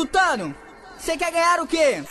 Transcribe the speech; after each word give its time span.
escutando? 0.00 0.54
Você 0.98 1.16
quer 1.16 1.30
ganhar 1.30 1.60
o 1.60 1.66
quê? 1.66 2.02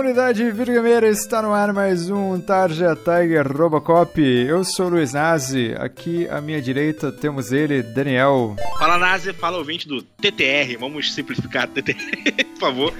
Comunidade 0.00 0.50
videogameira, 0.50 1.10
está 1.10 1.42
no 1.42 1.52
ar 1.52 1.74
mais 1.74 2.08
um 2.08 2.40
Tarja 2.40 2.96
Tiger 2.96 3.46
Robocop. 3.46 4.18
Eu 4.18 4.64
sou 4.64 4.86
o 4.86 4.88
Luiz 4.88 5.12
Nazi, 5.12 5.74
aqui 5.78 6.26
à 6.28 6.40
minha 6.40 6.58
direita 6.62 7.12
temos 7.12 7.52
ele, 7.52 7.82
Daniel. 7.82 8.56
Fala 8.78 8.96
Nazi, 8.96 9.34
fala 9.34 9.58
ouvinte 9.58 9.86
do 9.86 10.00
TTR, 10.00 10.78
vamos 10.78 11.12
simplificar 11.12 11.68
TTR, 11.68 11.92
por 12.56 12.60
favor. 12.60 12.94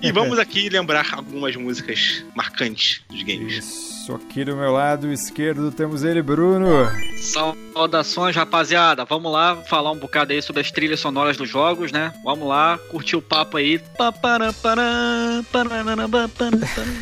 E 0.00 0.10
vamos 0.10 0.38
aqui 0.40 0.70
lembrar 0.70 1.06
algumas 1.12 1.54
músicas 1.54 2.24
marcantes 2.34 3.02
dos 3.10 3.22
games. 3.24 3.58
Isso, 3.58 3.97
aqui 4.14 4.44
do 4.44 4.56
meu 4.56 4.72
lado 4.72 5.12
esquerdo 5.12 5.70
temos 5.70 6.02
ele, 6.02 6.22
Bruno. 6.22 6.88
Saudações, 7.20 8.34
rapaziada. 8.34 9.04
Vamos 9.04 9.30
lá 9.32 9.56
falar 9.64 9.90
um 9.90 9.98
bocado 9.98 10.32
aí 10.32 10.42
sobre 10.42 10.60
as 10.60 10.70
trilhas 10.70 11.00
sonoras 11.00 11.36
dos 11.36 11.48
jogos, 11.48 11.92
né? 11.92 12.12
Vamos 12.24 12.48
lá, 12.48 12.78
curtir 12.90 13.16
o 13.16 13.22
papo 13.22 13.56
aí. 13.56 13.80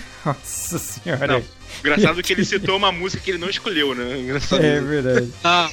Nossa 0.24 0.78
senhora. 0.78 1.26
Não, 1.26 1.42
engraçado 1.80 2.22
que 2.22 2.32
ele 2.32 2.44
citou 2.44 2.76
uma 2.76 2.92
música 2.92 3.22
que 3.22 3.30
ele 3.30 3.38
não 3.38 3.48
escolheu, 3.48 3.94
né? 3.94 4.18
Engraçado. 4.18 4.64
É 4.64 4.80
verdade. 4.80 5.32
Ah, 5.44 5.68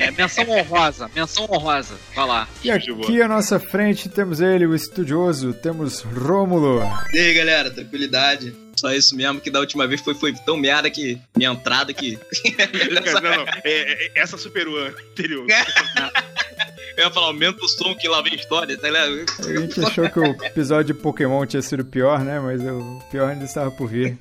é, 0.00 0.10
menção 0.10 0.48
honrosa, 0.48 1.10
menção 1.14 1.46
honrosa. 1.50 1.94
Vai 2.14 2.26
lá. 2.26 2.48
E 2.62 2.70
aqui 2.70 3.22
à 3.22 3.28
nossa 3.28 3.58
frente 3.58 4.08
temos 4.08 4.40
ele, 4.40 4.66
o 4.66 4.74
estudioso, 4.74 5.52
temos 5.52 6.00
Rômulo. 6.00 6.82
E 7.12 7.18
aí, 7.18 7.34
galera, 7.34 7.70
tranquilidade. 7.70 8.54
Só 8.76 8.90
isso 8.92 9.14
mesmo, 9.14 9.40
que 9.40 9.50
da 9.50 9.60
última 9.60 9.86
vez 9.86 10.00
foi, 10.00 10.14
foi 10.14 10.32
tão 10.32 10.56
merda 10.56 10.88
que 10.88 11.18
minha 11.36 11.50
entrada 11.50 11.92
que. 11.92 12.18
não, 12.90 13.20
não, 13.20 13.44
é, 13.62 14.06
é, 14.06 14.10
essa 14.14 14.38
superou 14.38 14.78
a 14.82 14.88
anterior. 14.88 15.46
Eu 16.96 17.04
ia 17.04 17.10
falar, 17.10 17.26
aumenta 17.28 17.64
o 17.64 17.68
som 17.68 17.94
que 17.94 18.08
lá 18.08 18.20
vem 18.22 18.34
história, 18.34 18.76
tá 18.76 18.88
ligado? 18.88 19.24
A 19.38 19.60
gente 19.60 19.84
achou 19.84 20.08
que 20.10 20.18
o 20.18 20.44
episódio 20.44 20.94
de 20.94 21.00
Pokémon 21.00 21.46
tinha 21.46 21.62
sido 21.62 21.84
pior, 21.84 22.20
né? 22.20 22.38
Mas 22.40 22.60
o 22.62 23.02
pior 23.10 23.30
ainda 23.30 23.44
estava 23.44 23.70
por 23.70 23.88
vir. 23.88 24.16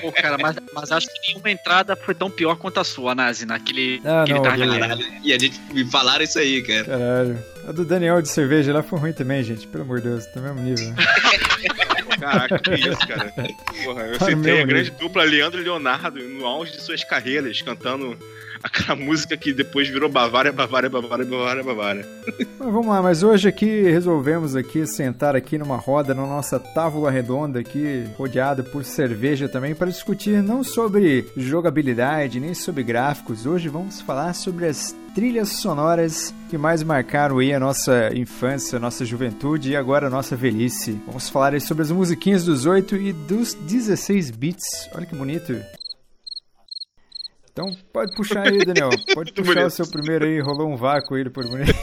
Pô, 0.00 0.12
cara, 0.12 0.36
mas, 0.38 0.56
mas 0.72 0.92
acho 0.92 1.06
que 1.06 1.28
nenhuma 1.28 1.50
entrada 1.50 1.96
foi 1.96 2.14
tão 2.14 2.30
pior 2.30 2.56
quanto 2.56 2.78
a 2.78 2.84
sua, 2.84 3.14
Nazi, 3.14 3.46
naquele. 3.46 4.00
Ah, 4.04 4.24
não, 4.28 4.42
Caralho. 4.42 5.04
E 5.22 5.32
a 5.32 5.38
gente 5.38 5.60
me 5.72 5.84
falaram 5.90 6.22
isso 6.22 6.38
aí, 6.38 6.62
cara. 6.62 6.84
Caralho. 6.84 7.44
A 7.68 7.72
do 7.72 7.84
Daniel 7.84 8.22
de 8.22 8.28
cerveja 8.28 8.72
lá 8.72 8.82
foi 8.82 8.98
ruim 8.98 9.12
também, 9.12 9.42
gente. 9.42 9.66
Pelo 9.66 9.82
amor 9.82 10.00
de 10.00 10.08
Deus, 10.08 10.26
tá 10.26 10.40
no 10.40 10.54
mesmo 10.54 10.60
nível. 10.62 10.88
né? 10.90 10.96
Caraca, 12.18 12.58
que 12.58 12.74
isso, 12.74 13.06
cara. 13.06 13.32
Porra, 13.84 14.02
eu 14.02 14.18
Tá 14.18 14.26
citei 14.26 14.36
meu 14.36 14.62
a 14.62 14.66
grande 14.66 14.90
dupla 14.92 15.24
Leandro 15.24 15.60
e 15.60 15.64
Leonardo 15.64 16.20
no 16.20 16.46
auge 16.46 16.72
de 16.72 16.80
suas 16.80 17.04
carreiras, 17.04 17.60
cantando 17.62 18.16
aquela 18.62 18.96
música 18.96 19.36
que 19.36 19.52
depois 19.52 19.88
virou 19.88 20.08
Bavária, 20.08 20.52
Bavária, 20.52 20.88
Bavária, 20.88 21.24
Bavária, 21.24 21.62
Bavária. 21.62 22.06
Mas 22.58 22.72
vamos 22.72 22.88
lá, 22.88 23.02
mas 23.02 23.22
hoje 23.22 23.48
aqui 23.48 23.82
resolvemos 23.82 24.56
aqui 24.56 24.86
sentar 24.86 25.36
aqui 25.36 25.58
numa 25.58 25.76
roda 25.76 26.14
na 26.14 26.26
nossa 26.26 26.58
tábua 26.58 27.10
redonda 27.10 27.60
aqui, 27.60 28.04
rodeada 28.16 28.62
por 28.62 28.84
cerveja 28.84 29.48
também, 29.48 29.74
para 29.74 29.90
discutir 29.90 30.42
não 30.42 30.64
sobre 30.64 31.26
jogabilidade, 31.36 32.40
nem 32.40 32.54
sobre 32.54 32.82
gráficos. 32.82 33.46
Hoje 33.46 33.68
vamos 33.68 34.00
falar 34.00 34.32
sobre 34.34 34.66
as 34.66 34.96
trilhas 35.16 35.48
sonoras 35.48 36.34
que 36.50 36.58
mais 36.58 36.82
marcaram 36.82 37.38
aí 37.38 37.50
a 37.54 37.58
nossa 37.58 38.14
infância, 38.14 38.76
a 38.76 38.78
nossa 38.78 39.02
juventude 39.02 39.70
e 39.70 39.76
agora 39.76 40.08
a 40.08 40.10
nossa 40.10 40.36
velhice. 40.36 41.00
Vamos 41.06 41.30
falar 41.30 41.54
aí 41.54 41.60
sobre 41.60 41.84
as 41.84 41.90
musiquinhas 41.90 42.44
dos 42.44 42.66
8 42.66 42.96
e 42.96 43.12
dos 43.14 43.54
16 43.54 44.30
bits. 44.30 44.90
Olha 44.94 45.06
que 45.06 45.16
bonito. 45.16 45.54
Então 47.56 47.74
pode 47.90 48.14
puxar 48.14 48.46
aí, 48.46 48.58
Daniel. 48.58 48.90
Pode 49.14 49.32
puxar 49.32 49.54
bonito. 49.54 49.66
o 49.68 49.70
seu 49.70 49.86
primeiro 49.86 50.26
aí. 50.26 50.38
Rolou 50.40 50.70
um 50.70 50.76
vácuo 50.76 51.14
aí 51.14 51.24
depois 51.24 51.48
bonito. 51.48 51.72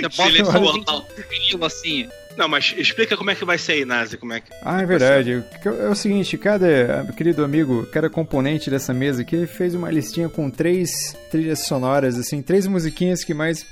Um 0.00 0.84
total. 0.84 1.06
vinil 1.28 1.64
assim. 1.64 2.08
Não, 2.36 2.46
mas 2.48 2.72
explica 2.76 3.16
como 3.16 3.30
é 3.30 3.34
que 3.34 3.44
vai 3.44 3.58
ser 3.58 3.72
aí, 3.72 3.84
Nazi, 3.84 4.16
como 4.16 4.32
é 4.32 4.40
que... 4.40 4.50
Ah, 4.62 4.80
é 4.80 4.86
verdade. 4.86 5.44
É 5.64 5.88
o 5.88 5.94
seguinte, 5.94 6.38
cada 6.38 7.04
querido 7.16 7.44
amigo, 7.44 7.84
cada 7.86 8.08
componente 8.08 8.70
dessa 8.70 8.94
mesa 8.94 9.22
aqui 9.22 9.46
fez 9.46 9.74
uma 9.74 9.90
listinha 9.90 10.28
com 10.28 10.48
três 10.48 11.16
trilhas 11.30 11.66
sonoras, 11.66 12.16
assim, 12.16 12.40
três 12.40 12.66
musiquinhas 12.66 13.24
que 13.24 13.34
mais. 13.34 13.66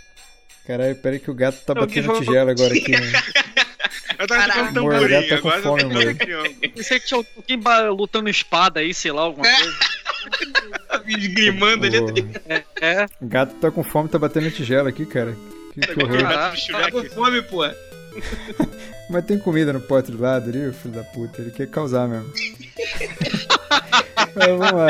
Caralho, 0.67 0.97
peraí 0.97 1.21
que 1.21 1.31
o 1.31 1.35
gato 1.35 1.65
tá 1.65 1.75
Não, 1.75 1.83
batendo 1.83 2.19
tigela 2.19 2.51
agora 2.51 2.75
aqui. 2.75 2.91
Né? 2.91 3.13
Eu 4.19 4.27
tava 4.27 4.47
tocando 4.47 4.79
Amor, 4.79 4.93
tamborim, 4.93 5.05
o 5.05 5.09
gato 5.09 5.29
tá 5.29 5.41
com 5.41 5.63
fome, 5.63 5.83
eu 5.83 6.17
tô. 6.17 6.69
Pensei 6.71 7.01
que 7.01 7.07
tinha 7.07 7.19
alguém 7.19 7.61
lutando 7.91 8.31
espada 8.31 8.81
aí, 8.81 8.95
sei 8.95 9.13
lá, 9.13 9.23
alguma 9.23 9.47
coisa. 9.47 9.79
Esgrimando 11.07 11.87
ali. 11.87 11.99
É, 12.49 12.63
é. 12.81 13.07
o 13.21 13.27
gato 13.27 13.55
tá 13.57 13.71
com 13.71 13.83
fome, 13.83 14.09
tá 14.09 14.19
batendo 14.19 14.51
tigela 14.51 14.89
aqui, 14.89 15.07
cara. 15.07 15.37
Que, 15.73 15.81
horror. 16.03 16.23
Tá 16.23 16.91
com 16.91 17.05
fome, 17.05 17.43
pô. 17.43 17.65
Mas 19.09 19.25
tem 19.25 19.39
comida 19.39 19.73
no 19.73 19.81
pote 19.81 20.11
do 20.11 20.21
lado 20.21 20.49
ali, 20.49 20.73
filho 20.73 20.95
da 20.95 21.05
puta. 21.05 21.41
Ele 21.41 21.51
quer 21.51 21.69
causar 21.69 22.09
mesmo. 22.09 22.33
Mas 24.35 24.47
vamos 24.49 24.73
lá. 24.73 24.89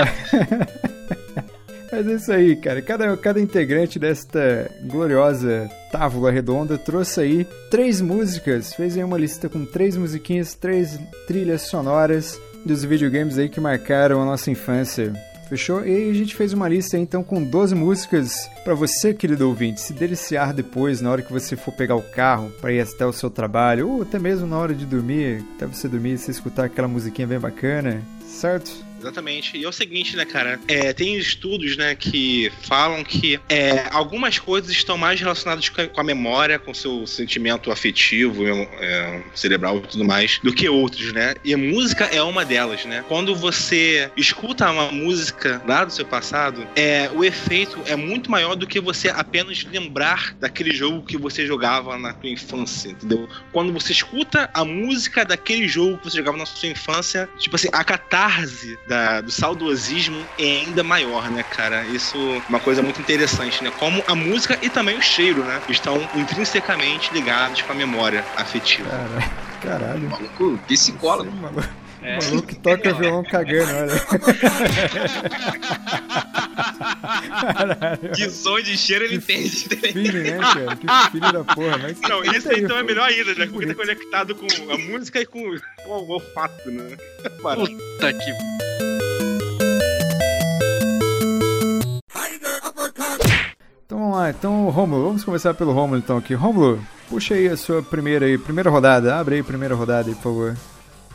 Mas 1.92 2.06
é 2.08 2.14
isso 2.14 2.32
aí, 2.32 2.56
cara. 2.56 2.82
Cada, 2.82 3.16
cada 3.16 3.40
integrante 3.40 3.98
desta 3.98 4.70
gloriosa 4.84 5.68
tábua 5.92 6.30
redonda 6.30 6.76
trouxe 6.76 7.20
aí 7.20 7.46
três 7.70 8.00
músicas. 8.00 8.74
Fez 8.74 8.96
aí 8.96 9.04
uma 9.04 9.18
lista 9.18 9.48
com 9.48 9.64
três 9.64 9.96
musiquinhas, 9.96 10.54
três 10.54 10.98
trilhas 11.26 11.62
sonoras 11.62 12.40
dos 12.64 12.84
videogames 12.84 13.38
aí 13.38 13.48
que 13.48 13.60
marcaram 13.60 14.20
a 14.20 14.24
nossa 14.24 14.50
infância. 14.50 15.12
Fechou? 15.48 15.86
E 15.86 16.10
a 16.10 16.14
gente 16.14 16.34
fez 16.34 16.52
uma 16.52 16.68
lista 16.68 16.98
então 16.98 17.22
com 17.22 17.42
12 17.42 17.74
músicas 17.74 18.50
pra 18.64 18.74
você, 18.74 19.14
querido 19.14 19.48
ouvinte, 19.48 19.80
se 19.80 19.92
deliciar 19.92 20.52
depois, 20.52 21.00
na 21.00 21.10
hora 21.10 21.22
que 21.22 21.32
você 21.32 21.56
for 21.56 21.72
pegar 21.72 21.94
o 21.94 22.02
carro 22.02 22.50
pra 22.60 22.72
ir 22.72 22.80
até 22.80 23.06
o 23.06 23.12
seu 23.12 23.30
trabalho, 23.30 23.88
ou 23.88 24.02
até 24.02 24.18
mesmo 24.18 24.46
na 24.46 24.58
hora 24.58 24.74
de 24.74 24.84
dormir, 24.84 25.44
até 25.54 25.66
você 25.66 25.86
dormir, 25.88 26.18
você 26.18 26.32
escutar 26.32 26.64
aquela 26.64 26.88
musiquinha 26.88 27.28
bem 27.28 27.38
bacana, 27.38 28.02
certo? 28.26 28.85
Exatamente. 28.98 29.56
E 29.56 29.64
é 29.64 29.68
o 29.68 29.72
seguinte, 29.72 30.16
né, 30.16 30.24
cara? 30.24 30.58
É, 30.68 30.92
tem 30.92 31.16
estudos, 31.16 31.76
né, 31.76 31.94
que 31.94 32.50
falam 32.62 33.04
que 33.04 33.38
é, 33.48 33.86
algumas 33.90 34.38
coisas 34.38 34.70
estão 34.70 34.96
mais 34.96 35.20
relacionadas 35.20 35.68
com 35.68 36.00
a- 36.00 36.04
memória, 36.06 36.58
com 36.58 36.70
o 36.70 36.74
seu 36.74 37.06
sentimento 37.06 37.70
afetivo, 37.72 38.46
é, 38.46 39.22
cerebral 39.34 39.78
e 39.78 39.80
tudo 39.88 40.04
mais, 40.04 40.38
do 40.42 40.52
que 40.52 40.68
outros, 40.68 41.12
né? 41.12 41.34
E 41.44 41.52
a 41.52 41.58
música 41.58 42.04
é 42.04 42.22
uma 42.22 42.44
delas, 42.44 42.84
né? 42.84 43.04
Quando 43.08 43.34
você 43.34 44.10
escuta 44.16 44.70
uma 44.70 44.90
música 44.92 45.60
lá 45.66 45.84
do 45.84 45.92
seu 45.92 46.04
passado, 46.06 46.66
é, 46.76 47.10
o 47.12 47.24
efeito 47.24 47.80
é 47.86 47.96
muito 47.96 48.30
maior 48.30 48.54
do 48.54 48.66
que 48.66 48.80
você 48.80 49.08
apenas 49.08 49.64
lembrar 49.64 50.36
daquele 50.40 50.70
jogo 50.72 51.02
que 51.04 51.16
você 51.16 51.44
jogava 51.46 51.98
na 51.98 52.14
sua 52.14 52.30
infância, 52.30 52.90
entendeu? 52.90 53.28
Quando 53.52 53.72
você 53.72 53.92
escuta 53.92 54.48
a 54.54 54.64
música 54.64 55.24
daquele 55.24 55.66
jogo 55.66 55.98
que 55.98 56.04
você 56.04 56.16
jogava 56.18 56.38
na 56.38 56.46
sua 56.46 56.68
infância, 56.68 57.28
tipo 57.38 57.56
assim, 57.56 57.68
a 57.72 57.82
catarse 57.82 58.78
da- 58.86 59.20
do 59.20 59.30
saudosismo 59.30 60.24
é 60.38 60.42
ainda 60.66 60.82
maior, 60.82 61.30
né, 61.30 61.42
cara? 61.42 61.84
Isso 61.86 62.16
é 62.16 62.42
uma 62.48 62.60
coisa 62.60 62.82
muito 62.82 63.00
interessante, 63.00 63.62
né? 63.64 63.72
Como 63.78 64.02
a 64.06 64.14
música 64.14 64.58
e 64.62 64.68
também 64.70 64.96
o 64.96 65.02
cheiro, 65.02 65.42
né? 65.44 65.60
Estão 65.68 66.08
intrinsecamente 66.14 67.12
ligados 67.12 67.62
com 67.62 67.72
a 67.72 67.74
memória 67.74 68.24
afetiva. 68.36 68.88
Cara, 68.90 69.30
caralho. 69.78 70.08
Maluco, 70.10 70.58
psicólogo. 70.68 71.28
Esse 71.30 71.38
maluco, 71.40 71.68
maluco 72.30 72.46
que 72.48 72.54
toca 72.56 72.94
violão 72.94 73.24
cagando, 73.24 73.72
olha. 73.74 74.06
Caralho. 77.52 78.12
De 78.14 78.30
som 78.30 78.58
e 78.58 78.62
de 78.62 78.76
cheiro 78.78 79.04
ele 79.04 79.16
entende. 79.16 79.50
Filho, 79.92 80.22
né, 80.22 80.38
cara? 80.38 80.76
Que 80.76 81.10
filho 81.10 81.32
da 81.32 81.44
porra. 81.44 81.78
Mas 81.78 82.00
Não, 82.00 82.22
isso 82.24 82.34
Conta 82.42 82.54
aí, 82.54 82.60
então 82.62 82.76
é 82.78 82.82
melhor 82.82 83.08
ainda, 83.08 83.34
né? 83.34 83.46
Que 83.46 83.52
Porque 83.52 83.66
tá 83.66 83.74
conectado 83.74 84.34
com 84.34 84.46
a 84.72 84.78
música 84.78 85.20
e 85.20 85.26
com, 85.26 85.40
com 85.84 85.90
o 85.90 86.08
olfato, 86.10 86.70
né? 86.70 86.96
Puta 87.42 88.12
que. 88.12 88.65
Então 93.86 94.00
vamos 94.00 94.16
lá, 94.16 94.30
então 94.30 94.68
Rômulo, 94.68 95.04
vamos 95.04 95.22
começar 95.22 95.54
pelo 95.54 95.72
Rômulo 95.72 95.96
então 95.96 96.18
aqui. 96.18 96.34
Rômulo, 96.34 96.84
puxa 97.08 97.34
aí 97.34 97.46
a 97.46 97.56
sua 97.56 97.84
primeira 97.84 98.26
aí, 98.26 98.36
primeira 98.36 98.68
rodada, 98.68 99.16
abre 99.16 99.36
aí 99.36 99.40
a 99.40 99.44
primeira 99.44 99.76
rodada 99.76 100.08
aí, 100.08 100.14
por 100.16 100.22
favor. 100.24 100.56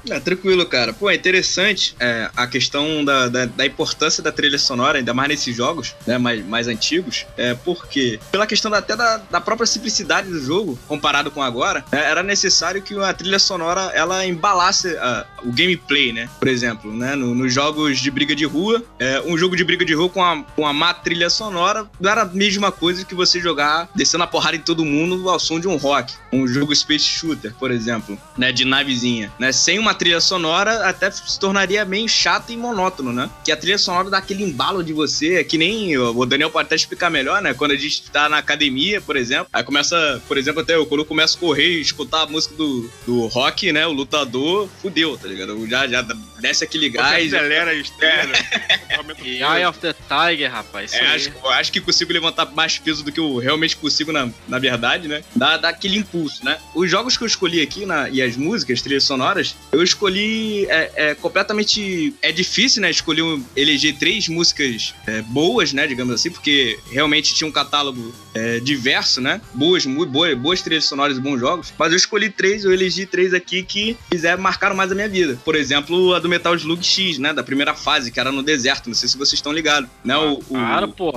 É, 0.09 0.19
tranquilo, 0.19 0.65
cara. 0.65 0.93
Pô, 0.93 1.09
é 1.09 1.15
interessante 1.15 1.95
é, 1.99 2.29
a 2.35 2.47
questão 2.47 3.03
da, 3.03 3.27
da, 3.27 3.45
da, 3.45 3.65
importância 3.65 4.23
da 4.23 4.31
trilha 4.31 4.57
sonora, 4.57 4.97
ainda 4.97 5.13
mais 5.13 5.29
nesses 5.29 5.55
jogos, 5.55 5.95
né, 6.05 6.17
mais, 6.17 6.45
mais 6.45 6.67
antigos, 6.67 7.25
é 7.37 7.53
porque, 7.53 8.19
pela 8.31 8.47
questão 8.47 8.71
da, 8.71 8.79
até 8.79 8.95
da, 8.95 9.17
da 9.17 9.41
própria 9.41 9.67
simplicidade 9.67 10.29
do 10.29 10.41
jogo, 10.41 10.77
comparado 10.87 11.29
com 11.29 11.41
agora, 11.41 11.85
né, 11.91 12.03
era 12.03 12.23
necessário 12.23 12.81
que 12.81 12.97
a 12.99 13.13
trilha 13.13 13.39
sonora, 13.39 13.91
ela 13.93 14.25
embalasse 14.25 14.87
uh, 14.89 15.25
o 15.43 15.51
gameplay, 15.51 16.11
né? 16.11 16.29
Por 16.39 16.47
exemplo, 16.47 16.91
né, 16.91 17.15
no, 17.15 17.35
nos 17.35 17.53
jogos 17.53 17.99
de 17.99 18.11
briga 18.11 18.35
de 18.35 18.45
rua, 18.45 18.83
é, 18.99 19.21
um 19.21 19.37
jogo 19.37 19.55
de 19.55 19.63
briga 19.63 19.85
de 19.85 19.93
rua 19.93 20.09
com 20.09 20.19
uma, 20.19 20.43
com 20.43 20.61
uma 20.63 20.73
má 20.73 20.93
trilha 20.93 21.29
sonora 21.29 21.87
não 21.99 22.09
era 22.09 22.23
a 22.23 22.25
mesma 22.25 22.71
coisa 22.71 23.05
que 23.05 23.15
você 23.15 23.39
jogar 23.39 23.89
descendo 23.95 24.23
a 24.23 24.27
porrada 24.27 24.55
em 24.55 24.59
todo 24.59 24.83
mundo 24.85 25.29
ao 25.29 25.39
som 25.39 25.59
de 25.59 25.67
um 25.67 25.77
rock. 25.77 26.13
Um 26.31 26.47
jogo 26.47 26.75
Space 26.75 27.05
Shooter, 27.05 27.53
por 27.59 27.71
exemplo, 27.71 28.17
né, 28.37 28.51
de 28.51 28.65
navezinha, 28.65 29.31
né? 29.39 29.51
Sem 29.51 29.79
uma 29.79 29.90
trilha 29.93 30.19
sonora 30.19 30.87
até 30.87 31.09
se 31.09 31.39
tornaria 31.39 31.85
meio 31.85 32.07
chato 32.07 32.51
e 32.51 32.57
monótono, 32.57 33.11
né? 33.11 33.29
Que 33.43 33.51
a 33.51 33.57
trilha 33.57 33.77
sonora 33.77 34.09
dá 34.09 34.17
aquele 34.17 34.43
embalo 34.43 34.83
de 34.83 34.93
você, 34.93 35.35
é 35.35 35.43
que 35.43 35.57
nem 35.57 35.97
o 35.97 36.25
Daniel 36.25 36.49
pode 36.49 36.67
até 36.67 36.75
explicar 36.75 37.09
melhor, 37.09 37.41
né? 37.41 37.53
Quando 37.53 37.71
a 37.71 37.75
gente 37.75 38.09
tá 38.11 38.29
na 38.29 38.37
academia, 38.37 39.01
por 39.01 39.15
exemplo, 39.15 39.47
aí 39.51 39.63
começa, 39.63 40.21
por 40.27 40.37
exemplo, 40.37 40.61
até 40.61 40.75
eu, 40.75 40.85
quando 40.85 41.01
eu 41.01 41.05
começo 41.05 41.37
a 41.37 41.39
correr 41.39 41.67
e 41.67 41.81
escutar 41.81 42.23
a 42.23 42.25
música 42.25 42.55
do, 42.55 42.89
do 43.05 43.27
rock, 43.27 43.71
né? 43.71 43.85
O 43.87 43.91
lutador, 43.91 44.69
fudeu, 44.81 45.17
tá 45.17 45.27
ligado? 45.27 45.67
Já, 45.67 45.87
já 45.87 46.05
desce 46.39 46.63
aquele 46.63 46.89
gás. 46.89 47.29
Você 47.29 47.35
acelera 47.35 47.71
a 47.71 47.75
estrela. 47.75 48.33
e 49.23 49.37
Eye 49.43 49.65
of 49.65 49.79
the 49.79 49.93
Tiger, 49.93 50.51
rapaz. 50.51 50.93
É, 50.93 51.05
acho, 51.15 51.31
acho, 51.47 51.71
que 51.71 51.79
consigo 51.79 52.11
levantar 52.11 52.45
mais 52.51 52.77
peso 52.77 53.03
do 53.03 53.11
que 53.11 53.19
eu 53.19 53.37
realmente 53.37 53.77
consigo, 53.77 54.11
na, 54.11 54.29
na 54.47 54.59
verdade, 54.59 55.07
né? 55.07 55.23
Dá, 55.35 55.57
dá 55.57 55.69
aquele 55.69 55.97
impulso, 55.97 56.43
né? 56.43 56.57
Os 56.75 56.89
jogos 56.89 57.17
que 57.17 57.23
eu 57.23 57.27
escolhi 57.27 57.61
aqui 57.61 57.85
na, 57.85 58.09
e 58.09 58.21
as 58.21 58.35
músicas, 58.35 58.81
trilhas 58.81 59.03
sonoras, 59.03 59.55
eu 59.71 59.80
escolhi 59.83 60.65
é, 60.69 60.91
é 60.95 61.15
completamente. 61.15 62.13
É 62.21 62.31
difícil, 62.31 62.81
né? 62.81 62.89
Escolher 62.89 63.21
um, 63.21 63.43
eleger 63.55 63.97
três 63.97 64.27
músicas 64.27 64.93
é, 65.07 65.21
boas, 65.21 65.73
né? 65.73 65.87
Digamos 65.87 66.13
assim, 66.13 66.31
porque 66.31 66.79
realmente 66.89 67.33
tinha 67.33 67.47
um 67.47 67.51
catálogo 67.51 68.13
é, 68.33 68.59
diverso, 68.59 69.21
né? 69.21 69.41
Boas, 69.53 69.85
muito 69.85 70.11
boas, 70.11 70.37
boas 70.37 70.61
trilhas 70.61 70.85
sonoras 70.85 71.17
e 71.17 71.21
bons 71.21 71.39
jogos. 71.39 71.73
Mas 71.77 71.91
eu 71.91 71.97
escolhi 71.97 72.29
três, 72.29 72.63
eu 72.63 72.71
elegi 72.71 73.05
três 73.05 73.33
aqui 73.33 73.63
que 73.63 73.97
fizeram, 74.11 74.41
marcaram 74.41 74.75
mais 74.75 74.91
a 74.91 74.95
minha 74.95 75.09
vida. 75.09 75.39
Por 75.43 75.55
exemplo, 75.55 76.13
a 76.13 76.19
do 76.19 76.29
Metal 76.29 76.55
Slug 76.55 76.83
X, 76.83 77.17
né? 77.17 77.33
Da 77.33 77.43
primeira 77.43 77.73
fase, 77.73 78.11
que 78.11 78.19
era 78.19 78.31
no 78.31 78.43
deserto. 78.43 78.87
Não 78.87 78.95
sei 78.95 79.09
se 79.09 79.17
vocês 79.17 79.33
estão 79.33 79.51
ligados. 79.51 79.89
Né? 80.03 80.15
O, 80.17 80.33
o, 80.33 80.43
claro, 80.43 80.89
pô. 80.89 81.11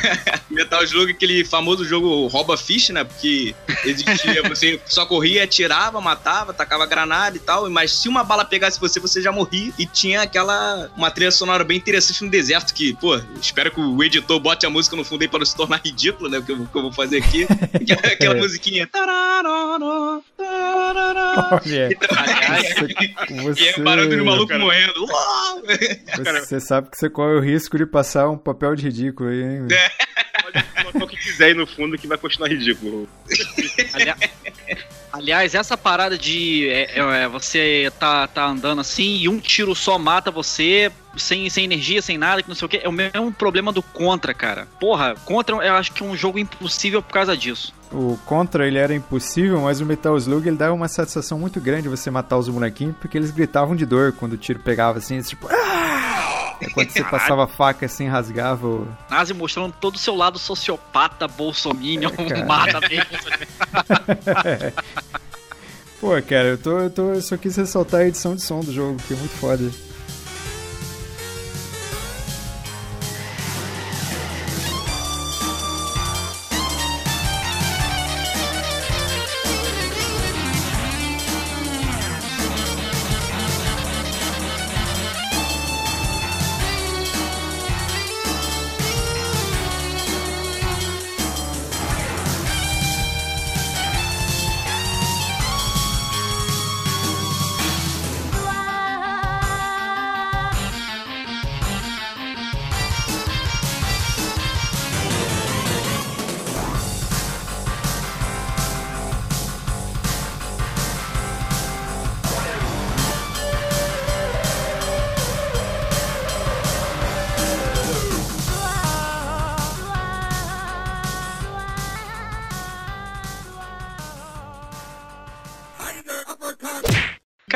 Metal 0.50 0.82
Slug, 0.84 1.12
aquele 1.12 1.44
famoso 1.44 1.84
jogo 1.84 2.26
rouba 2.26 2.56
fish, 2.56 2.90
né? 2.90 3.04
Porque 3.04 3.54
existia, 3.84 4.42
você 4.48 4.80
só 4.86 5.06
corria, 5.06 5.44
atirava, 5.44 6.00
matava, 6.00 6.52
tacava 6.52 6.86
granada 6.86 7.36
e 7.36 7.40
tal. 7.40 7.68
Mas 7.70 7.92
se 8.00 8.08
uma 8.08 8.24
bala 8.24 8.44
pegasse 8.44 8.80
você, 8.80 8.98
você 8.98 9.20
já 9.20 9.30
morria. 9.30 9.72
E 9.78 9.84
tinha 9.84 10.22
aquela. 10.22 10.90
Uma 10.96 11.10
trilha 11.10 11.30
sonora 11.30 11.62
bem 11.62 11.76
interessante 11.76 12.24
no 12.24 12.30
deserto. 12.30 12.72
Que, 12.72 12.94
pô, 12.94 13.20
espero 13.40 13.70
que 13.70 13.80
o 13.80 14.02
editor 14.02 14.40
bote 14.40 14.64
a 14.64 14.70
música 14.70 14.96
no 14.96 15.04
fundo 15.04 15.22
aí 15.22 15.28
para 15.28 15.40
não 15.40 15.46
se 15.46 15.54
tornar 15.54 15.80
ridículo, 15.84 16.30
né? 16.30 16.38
O 16.38 16.42
que 16.42 16.52
eu, 16.52 16.66
que 16.66 16.78
eu 16.78 16.82
vou 16.82 16.92
fazer 16.92 17.18
aqui. 17.18 17.46
aquela 18.04 18.34
musiquinha. 18.36 18.88
Olha, 18.94 20.22
você... 23.42 23.62
E 23.62 23.68
é 23.68 23.74
o 23.76 23.82
barulho 23.82 24.16
do 24.16 24.24
maluco 24.24 24.48
cara. 24.48 24.60
morrendo. 24.60 25.06
Você 26.40 26.58
sabe 26.60 26.90
que 26.90 26.96
você 26.96 27.10
corre 27.10 27.34
o 27.34 27.40
risco 27.40 27.76
de 27.76 27.84
passar 27.84 28.28
um 28.30 28.38
papel 28.38 28.74
de 28.74 28.84
ridículo 28.84 29.28
aí, 29.28 29.42
hein? 29.42 29.68
É. 29.70 29.90
Pode 30.42 30.62
colocar 30.62 31.04
o 31.04 31.08
que 31.08 31.16
quiser 31.16 31.46
aí 31.46 31.54
no 31.54 31.66
fundo 31.66 31.98
que 31.98 32.06
vai 32.06 32.16
continuar 32.16 32.48
ridículo. 32.48 33.08
Aliás, 33.92 34.18
essa 35.54 35.76
parada 35.76 36.16
de 36.16 36.68
é, 36.68 36.98
é, 36.98 37.28
você 37.28 37.92
tá, 37.98 38.26
tá 38.26 38.46
andando 38.46 38.80
assim 38.80 39.16
e 39.16 39.28
um 39.28 39.38
tiro 39.38 39.74
só 39.74 39.98
mata 39.98 40.30
você, 40.30 40.90
sem, 41.16 41.48
sem 41.50 41.64
energia, 41.64 42.00
sem 42.00 42.16
nada, 42.16 42.42
que 42.42 42.48
não 42.48 42.54
sei 42.54 42.66
o 42.66 42.68
que, 42.68 42.80
é 42.82 42.88
o 42.88 42.92
mesmo 42.92 43.32
problema 43.32 43.72
do 43.72 43.82
Contra, 43.82 44.32
cara. 44.32 44.68
Porra, 44.78 45.14
Contra 45.24 45.56
eu 45.56 45.74
acho 45.74 45.92
que 45.92 46.02
é 46.02 46.06
um 46.06 46.16
jogo 46.16 46.38
impossível 46.38 47.02
por 47.02 47.12
causa 47.12 47.36
disso. 47.36 47.74
O 47.92 48.16
Contra 48.24 48.66
ele 48.66 48.78
era 48.78 48.94
impossível, 48.94 49.60
mas 49.60 49.80
o 49.80 49.86
Metal 49.86 50.16
Slug 50.16 50.46
ele 50.46 50.56
dava 50.56 50.72
uma 50.72 50.88
satisfação 50.88 51.38
muito 51.38 51.60
grande 51.60 51.88
você 51.88 52.10
matar 52.10 52.38
os 52.38 52.48
bonequinhos, 52.48 52.94
porque 53.00 53.18
eles 53.18 53.30
gritavam 53.30 53.74
de 53.74 53.84
dor 53.84 54.12
quando 54.12 54.34
o 54.34 54.38
tiro 54.38 54.60
pegava 54.60 54.98
assim, 54.98 55.20
tipo. 55.22 55.48
Ah! 55.48 55.79
É 56.60 56.68
quando 56.70 56.90
você 56.90 57.04
passava 57.04 57.46
faca 57.46 57.86
assim, 57.86 58.06
rasgava 58.06 58.66
o. 58.66 58.88
Nazi 59.08 59.32
mostrando 59.32 59.74
todo 59.80 59.94
o 59.94 59.98
seu 59.98 60.14
lado 60.14 60.38
sociopata, 60.38 61.26
bolsominion, 61.26 62.10
é, 62.18 62.44
mata 62.44 62.80
mesmo. 62.88 63.06
Pô, 66.00 66.10
cara, 66.22 66.48
eu, 66.48 66.58
tô, 66.58 66.78
eu, 66.78 66.90
tô, 66.90 67.12
eu 67.12 67.22
só 67.22 67.36
quis 67.36 67.56
ressaltar 67.56 68.00
a 68.00 68.06
edição 68.06 68.34
de 68.34 68.42
som 68.42 68.60
do 68.60 68.72
jogo, 68.72 68.98
que 69.06 69.12
é 69.12 69.16
muito 69.16 69.36
foda. 69.36 69.70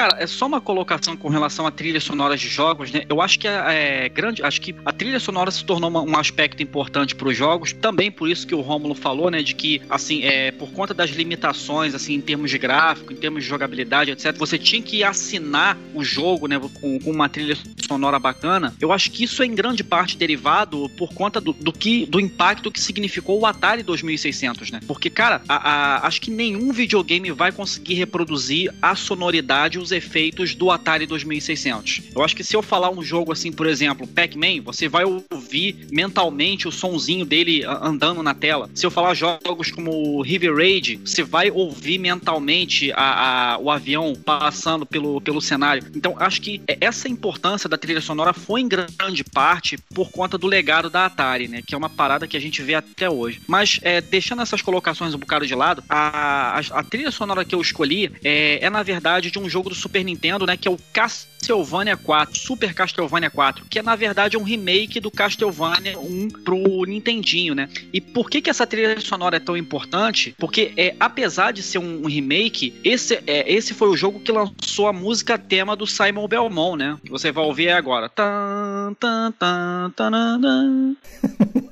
Cara, 0.05 0.23
é 0.23 0.27
só 0.27 0.45
uma 0.45 0.61
colocação 0.61 1.17
com 1.17 1.31
relação 1.31 1.67
a 1.67 1.71
trilhas 1.71 2.05
sonoras 2.05 2.39
de 2.39 2.47
jogos, 2.47 2.93
né? 2.93 3.06
Eu 3.09 3.23
acho 3.23 3.39
que 3.39 3.49
é, 3.49 4.06
grande, 4.11 4.43
acho 4.43 4.61
que 4.61 4.75
a 4.85 4.93
trilha 4.93 5.19
sonora 5.19 5.51
se 5.51 5.65
tornou 5.65 5.89
uma, 5.89 6.03
um 6.03 6.19
aspecto 6.19 6.62
importante 6.62 7.15
para 7.15 7.27
os 7.27 7.35
jogos, 7.35 7.73
também 7.73 8.11
por 8.11 8.29
isso 8.29 8.47
que 8.47 8.55
o 8.55 8.61
Rômulo 8.61 8.95
falou, 8.95 9.31
né, 9.31 9.43
de 9.43 9.55
que 9.55 9.81
assim, 9.89 10.23
é, 10.23 10.51
por 10.51 10.71
conta 10.73 10.93
das 10.93 11.09
limitações 11.09 11.95
assim 11.95 12.12
em 12.12 12.21
termos 12.21 12.51
de 12.51 12.59
gráfico, 12.59 13.15
em 13.15 13.17
termos 13.17 13.45
de 13.45 13.49
jogabilidade, 13.49 14.11
etc, 14.11 14.37
você 14.37 14.59
tinha 14.59 14.83
que 14.83 15.03
assinar 15.03 15.79
o 15.95 16.05
jogo, 16.05 16.49
né, 16.49 16.61
com, 16.61 16.99
com 17.01 17.11
uma 17.11 17.27
trilha 17.27 17.56
sonora 17.87 18.19
bacana. 18.19 18.75
Eu 18.79 18.93
acho 18.93 19.11
que 19.11 19.25
isso 19.25 19.43
é 19.43 19.47
em 19.47 19.55
grande 19.55 19.83
parte 19.83 20.19
derivado 20.19 20.87
por 20.99 21.15
conta 21.15 21.41
do, 21.41 21.55
do 21.55 21.73
que 21.73 22.05
do 22.05 22.20
impacto 22.20 22.70
que 22.70 22.81
significou 22.81 23.41
o 23.41 23.46
Atari 23.46 23.82
2600, 23.82 24.70
né? 24.70 24.81
Porque 24.87 25.08
cara, 25.08 25.41
a, 25.49 25.55
a, 25.55 26.06
acho 26.06 26.20
que 26.20 26.31
nenhum 26.31 26.75
videogame 26.75 27.31
vai 27.31 27.51
conseguir 27.53 27.94
reproduzir 27.94 28.70
a 28.82 28.94
sonoridade 28.94 29.79
os 29.79 29.94
efeitos 29.94 30.55
do 30.55 30.70
Atari 30.70 31.06
2600. 31.06 32.03
Eu 32.15 32.22
acho 32.22 32.36
que 32.36 32.44
se 32.44 32.55
eu 32.55 32.63
falar 32.63 32.91
um 32.91 33.03
jogo 33.03 33.32
assim, 33.32 33.51
por 33.51 33.67
exemplo, 33.67 34.06
Pac-Man, 34.06 34.60
você 34.63 34.89
vai 34.89 35.05
ouvir 35.05 35.86
mentalmente 35.91 36.69
o 36.69 36.72
sonzinho 36.72 37.24
dele 37.24 37.65
andando 37.65 38.22
na 38.22 38.34
tela. 38.34 38.69
Se 38.74 38.84
eu 38.84 38.91
falar 38.91 39.15
jogos 39.15 39.70
como 39.70 40.20
River 40.22 40.55
Raid, 40.55 41.01
você 41.05 41.22
vai 41.22 41.51
ouvir 41.51 41.98
mentalmente 41.98 42.93
a, 42.93 43.55
a, 43.55 43.58
o 43.58 43.70
avião 43.70 44.15
passando 44.15 44.84
pelo, 44.84 45.20
pelo 45.20 45.41
cenário. 45.41 45.84
Então, 45.94 46.15
acho 46.19 46.41
que 46.41 46.60
essa 46.67 47.08
importância 47.08 47.69
da 47.69 47.79
trilha 47.79 48.01
sonora 48.01 48.32
foi 48.32 48.60
em 48.60 48.69
grande 48.69 49.24
parte 49.24 49.79
por 49.94 50.10
conta 50.10 50.36
do 50.36 50.46
legado 50.46 50.91
da 50.91 51.06
Atari, 51.06 51.48
né? 51.48 51.63
Que 51.67 51.74
é 51.74 51.79
uma 51.79 51.89
parada 51.89 52.27
que 52.27 52.36
a 52.36 52.41
gente 52.41 52.63
vê 52.63 52.74
até 52.74 53.08
hoje. 53.08 53.41
Mas, 53.46 53.79
é, 53.82 54.01
deixando 54.01 54.43
essas 54.43 54.60
colocações 54.60 55.15
um 55.15 55.19
bocado 55.19 55.46
de 55.46 55.55
lado, 55.55 55.82
a, 55.89 56.58
a, 56.58 56.81
a 56.81 56.82
trilha 56.82 57.10
sonora 57.10 57.44
que 57.44 57.55
eu 57.55 57.60
escolhi 57.60 58.10
é, 58.22 58.65
é, 58.65 58.70
na 58.70 58.82
verdade, 58.82 59.31
de 59.31 59.39
um 59.39 59.48
jogo 59.48 59.69
do 59.69 59.74
Super 59.75 60.05
Nintendo, 60.05 60.47
né? 60.47 60.57
Que 60.57 60.69
é 60.69 60.71
o 60.71 60.79
Castlevania 60.93 61.97
4, 61.97 62.39
Super 62.39 62.75
Castlevania 62.75 63.31
4, 63.31 63.67
que 63.69 63.79
é 63.79 63.83
na 63.83 63.97
verdade 63.97 64.37
um 64.37 64.43
remake 64.43 65.01
do 65.01 65.11
Castlevania 65.11 65.99
1 65.99 66.29
pro 66.45 66.85
Nintendinho, 66.85 67.55
né? 67.55 67.69
E 67.93 68.01
por 68.01 68.31
que 68.31 68.41
que 68.41 68.51
essa 68.51 68.67
trilha 68.67 68.99
sonora 69.01 69.37
é 69.37 69.41
tão 69.41 69.57
importante? 69.57 70.35
Porque 70.39 70.73
é, 70.77 70.95
apesar 70.99 71.53
de 71.53 71.63
ser 71.63 71.79
um, 71.79 72.03
um 72.03 72.07
remake, 72.07 72.75
esse, 72.83 73.23
é, 73.27 73.53
esse 73.53 73.75
foi 73.75 73.89
o 73.89 73.97
jogo 73.97 74.21
que 74.21 74.33
lançou 74.33 74.87
a 74.87 74.93
música 74.93 75.39
tema 75.39 75.77
do 75.77 75.87
Simon 75.87 76.27
Belmont, 76.29 76.79
né? 76.79 76.99
Que 77.05 77.11
você 77.11 77.31
vai 77.31 77.45
ouvir 77.45 77.71
agora. 77.71 78.09
Tan, 78.09 78.95
tan, 78.99 79.33
tan, 79.33 79.91
tan. 79.97 80.97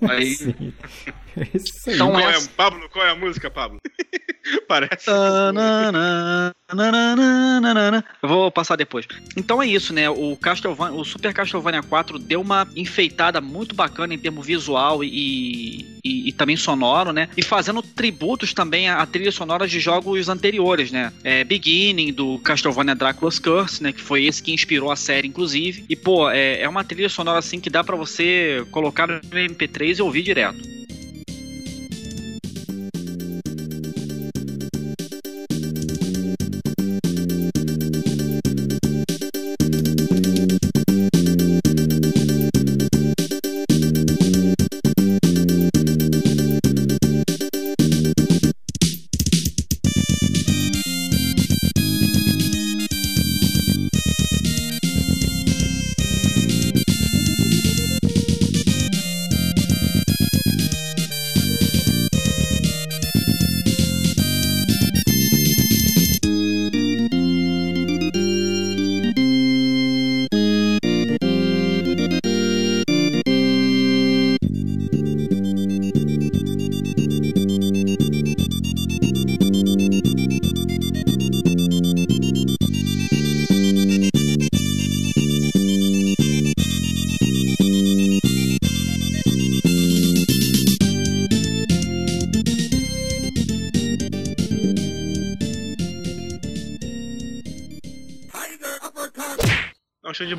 Aí... 0.09 0.37
É 1.37 1.47
isso 1.57 1.89
aí. 1.89 1.95
Então, 1.95 2.11
Qual 2.11 2.31
é, 2.31 2.41
Pablo, 2.57 2.89
qual 2.91 3.07
é 3.07 3.11
a 3.11 3.15
música, 3.15 3.51
Pablo? 3.51 3.79
Parece. 4.67 5.07
Tanana, 5.07 6.53
nananana. 6.73 8.05
Eu 8.23 8.29
vou 8.29 8.51
passar 8.51 8.77
depois. 8.77 9.07
Então 9.37 9.63
é 9.63 9.67
isso, 9.67 9.93
né? 9.93 10.11
O 10.11 10.37
Castlevania, 10.37 10.99
o 10.99 11.05
Super 11.05 11.33
Castlevania 11.33 11.83
4 11.83 12.19
deu 12.19 12.41
uma 12.41 12.67
enfeitada 12.75 13.41
muito 13.41 13.75
bacana 13.75 14.15
em 14.15 14.19
termos 14.19 14.45
visual 14.45 15.05
e, 15.05 16.01
e, 16.05 16.29
e 16.29 16.33
também 16.33 16.57
sonoro, 16.57 17.13
né? 17.13 17.29
E 17.37 17.43
fazendo 17.43 17.83
tributos 17.83 18.53
também 18.53 18.89
a, 18.89 18.97
a 18.97 19.07
trilha 19.07 19.31
sonora 19.31 19.69
de 19.69 19.79
jogos 19.79 20.29
anteriores, 20.29 20.91
né? 20.91 21.13
É, 21.23 21.45
Beginning 21.45 22.13
do 22.13 22.39
Castlevania 22.41 22.95
Dracula's 22.95 23.39
Curse, 23.39 23.83
né? 23.83 23.93
Que 23.93 24.01
foi 24.01 24.25
esse 24.25 24.43
que 24.43 24.53
inspirou 24.53 24.91
a 24.91 24.97
série, 24.97 25.29
inclusive. 25.29 25.85
E 25.89 25.95
pô, 25.95 26.29
é, 26.29 26.63
é 26.63 26.69
uma 26.69 26.85
trilha 26.85 27.09
sonora 27.09 27.39
assim 27.39 27.61
que 27.61 27.71
dá 27.71 27.85
pra 27.85 27.97
você 27.97 28.67
colocar 28.71 29.07
no 29.07 29.21
MP3 29.21 29.99
e 29.99 30.03
ouvir 30.03 30.23
direto. 30.23 30.82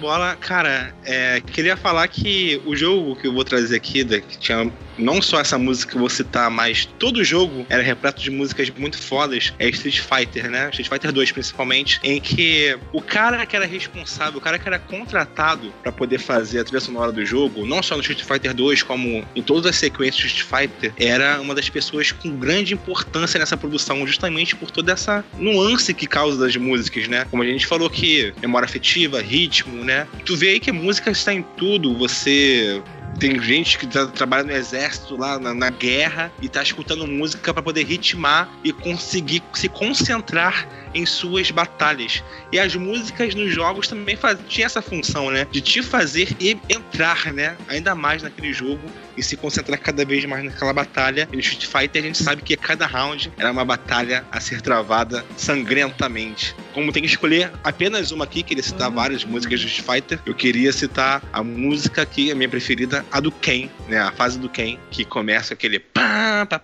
Não, 0.03 0.11
show 0.11 0.19
de 0.19 0.19
bola. 0.19 0.22
Cara, 0.43 0.93
é, 1.05 1.39
queria 1.39 1.77
falar 1.77 2.05
que 2.09 2.61
o 2.65 2.75
jogo 2.75 3.15
que 3.15 3.25
eu 3.25 3.33
vou 3.33 3.45
trazer 3.45 3.77
aqui, 3.77 4.03
que 4.03 4.37
tinha 4.37 4.69
não 4.97 5.21
só 5.21 5.39
essa 5.39 5.57
música 5.57 5.91
que 5.91 5.97
eu 5.97 6.01
vou 6.01 6.09
citar, 6.09 6.51
mas 6.51 6.85
todo 6.99 7.17
o 7.17 7.23
jogo 7.23 7.65
era 7.69 7.81
repleto 7.81 8.21
de 8.21 8.29
músicas 8.29 8.69
muito 8.77 8.97
fodas, 8.97 9.53
é 9.57 9.69
Street 9.69 9.99
Fighter, 9.99 10.51
né? 10.51 10.69
Street 10.69 10.89
Fighter 10.89 11.11
2 11.11 11.31
principalmente, 11.31 11.99
em 12.03 12.19
que 12.19 12.77
o 12.91 13.01
cara 13.01 13.45
que 13.45 13.55
era 13.55 13.65
responsável, 13.65 14.39
o 14.39 14.41
cara 14.41 14.59
que 14.59 14.67
era 14.67 14.77
contratado 14.77 15.73
pra 15.81 15.91
poder 15.91 16.19
fazer 16.19 16.59
a 16.59 16.63
trilha 16.63 16.81
sonora 16.81 17.11
do 17.11 17.25
jogo, 17.25 17.65
não 17.65 17.81
só 17.81 17.95
no 17.95 18.01
Street 18.01 18.23
Fighter 18.23 18.53
2, 18.53 18.83
como 18.83 19.25
em 19.35 19.41
todas 19.41 19.65
as 19.67 19.77
sequências 19.77 20.23
do 20.23 20.27
Street 20.27 20.69
Fighter, 20.69 20.93
era 20.97 21.39
uma 21.39 21.55
das 21.55 21.69
pessoas 21.69 22.11
com 22.11 22.35
grande 22.35 22.73
importância 22.73 23.39
nessa 23.39 23.55
produção, 23.55 24.05
justamente 24.05 24.55
por 24.55 24.69
toda 24.69 24.91
essa 24.91 25.23
nuance 25.37 25.93
que 25.93 26.05
causa 26.05 26.37
das 26.37 26.55
músicas, 26.57 27.07
né? 27.07 27.25
Como 27.31 27.41
a 27.41 27.45
gente 27.45 27.65
falou 27.65 27.89
que 27.89 28.33
memória 28.41 28.65
afetiva, 28.65 29.21
ritmo, 29.21 29.83
né? 29.83 30.05
Tu 30.33 30.37
vê 30.37 30.49
aí 30.49 30.59
que 30.59 30.71
a 30.71 30.73
música 30.73 31.11
está 31.11 31.31
em 31.31 31.43
tudo, 31.43 31.95
você 31.95 32.81
tem 33.19 33.39
gente 33.39 33.77
que 33.77 33.85
tá, 33.85 34.07
trabalha 34.07 34.43
no 34.43 34.51
exército 34.51 35.15
lá 35.15 35.37
na, 35.37 35.53
na 35.53 35.69
guerra 35.69 36.31
e 36.41 36.49
tá 36.49 36.63
escutando 36.63 37.05
música 37.05 37.53
para 37.53 37.61
poder 37.61 37.83
ritmar 37.83 38.49
e 38.63 38.73
conseguir 38.73 39.43
se 39.53 39.69
concentrar 39.69 40.67
em 40.91 41.05
suas 41.05 41.51
batalhas. 41.51 42.23
E 42.51 42.57
as 42.57 42.75
músicas 42.75 43.35
nos 43.35 43.53
jogos 43.53 43.87
também 43.87 44.15
faz, 44.15 44.39
tinha 44.47 44.65
essa 44.65 44.81
função, 44.81 45.29
né? 45.29 45.45
De 45.51 45.61
te 45.61 45.83
fazer 45.83 46.35
entrar, 46.67 47.31
né? 47.31 47.55
Ainda 47.67 47.93
mais 47.93 48.23
naquele 48.23 48.51
jogo 48.51 48.81
e 49.17 49.23
se 49.23 49.37
concentrar 49.37 49.79
cada 49.79 50.05
vez 50.05 50.25
mais 50.25 50.43
naquela 50.43 50.73
batalha. 50.73 51.27
E 51.31 51.35
no 51.35 51.41
Street 51.41 51.65
Fighter 51.65 52.03
a 52.03 52.05
gente 52.05 52.23
sabe 52.23 52.41
que 52.41 52.55
cada 52.55 52.85
round 52.85 53.31
era 53.37 53.51
uma 53.51 53.65
batalha 53.65 54.25
a 54.31 54.39
ser 54.39 54.61
travada 54.61 55.23
sangrentamente. 55.37 56.55
Como 56.73 56.91
tem 56.91 57.03
que 57.03 57.09
escolher 57.09 57.51
apenas 57.63 58.11
uma 58.11 58.25
aqui, 58.25 58.43
queria 58.43 58.63
citar 58.63 58.89
várias 58.89 59.23
músicas 59.23 59.61
do 59.61 59.67
Street 59.67 60.01
Fighter, 60.01 60.19
eu 60.25 60.33
queria 60.33 60.71
citar 60.71 61.21
a 61.31 61.43
música 61.43 62.01
aqui, 62.01 62.31
a 62.31 62.35
minha 62.35 62.49
preferida, 62.49 63.05
a 63.11 63.19
do 63.19 63.31
Ken, 63.31 63.69
né? 63.87 63.99
A 63.99 64.11
fase 64.11 64.39
do 64.39 64.49
Ken, 64.49 64.77
que 64.89 65.05
começa 65.05 65.53
aquele 65.53 65.79
pá, 65.79 66.45
pá, 66.45 66.59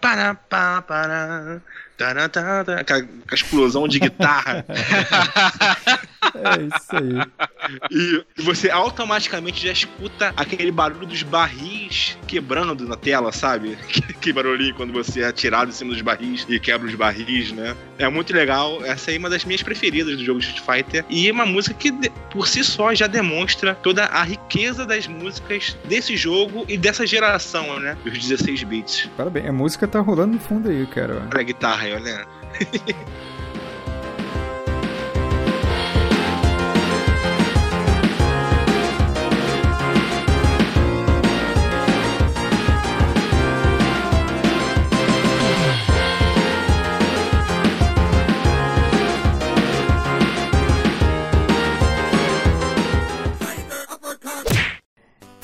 aquela 2.80 3.08
explosão 3.32 3.88
de 3.88 4.00
guitarra. 4.00 4.66
É 6.44 6.78
isso 6.78 6.96
aí. 6.96 7.50
E 7.92 8.24
você 8.42 8.70
automaticamente 8.72 9.64
já 9.64 9.72
escuta 9.72 10.34
aquele 10.36 10.72
barulho 10.72 11.06
dos 11.06 11.22
barris 11.22 12.18
quebrando 12.26 12.88
na 12.88 12.96
tela, 12.96 13.32
sabe? 13.32 13.78
Que 14.20 14.34
barulhinho 14.34 14.74
quando 14.76 14.92
você 14.92 15.22
é 15.22 15.28
atirado 15.28 15.70
em 15.70 15.74
cima 15.74 15.94
dos 15.94 16.02
barris 16.02 16.46
e 16.50 16.60
quebra 16.60 16.88
os 16.88 16.96
barris, 16.96 17.52
né? 17.52 17.76
É 17.98 18.10
muito 18.10 18.34
legal. 18.34 18.84
Essa 18.84 19.12
aí 19.12 19.18
é 19.18 19.20
uma 19.20 19.30
das 19.30 19.46
minhas 19.46 19.64
preferidas 19.64 20.18
do 20.18 20.26
jogo 20.26 20.40
Street 20.40 20.62
Fighter. 20.62 21.06
E 21.10 21.30
é 21.30 21.32
uma 21.32 21.46
música 21.46 21.74
que, 21.74 21.92
por 22.32 22.48
si 22.48 22.64
só, 22.64 22.94
já 22.94 23.08
demonstra 23.08 23.76
toda 23.76 24.06
a 24.06 24.24
riqueza 24.24 24.86
das 24.86 25.08
músicas 25.08 25.78
desse 25.86 26.18
jogo 26.18 26.66
e 26.68 26.78
dessa 26.78 27.08
geração, 27.08 27.80
né? 27.80 27.98
Dos 28.04 28.18
16 28.18 28.64
bits. 28.64 29.10
Parabéns. 29.16 29.48
A 29.48 29.54
música 29.54 29.88
tá 29.88 30.00
rolando 30.00 30.34
no 30.34 30.40
fundo 30.40 30.70
aí, 30.70 30.86
cara. 30.88 31.28
Olha 31.32 31.40
a 31.40 31.44
guitarra 31.44 31.84
aí, 31.84 31.94
olha. 31.94 32.28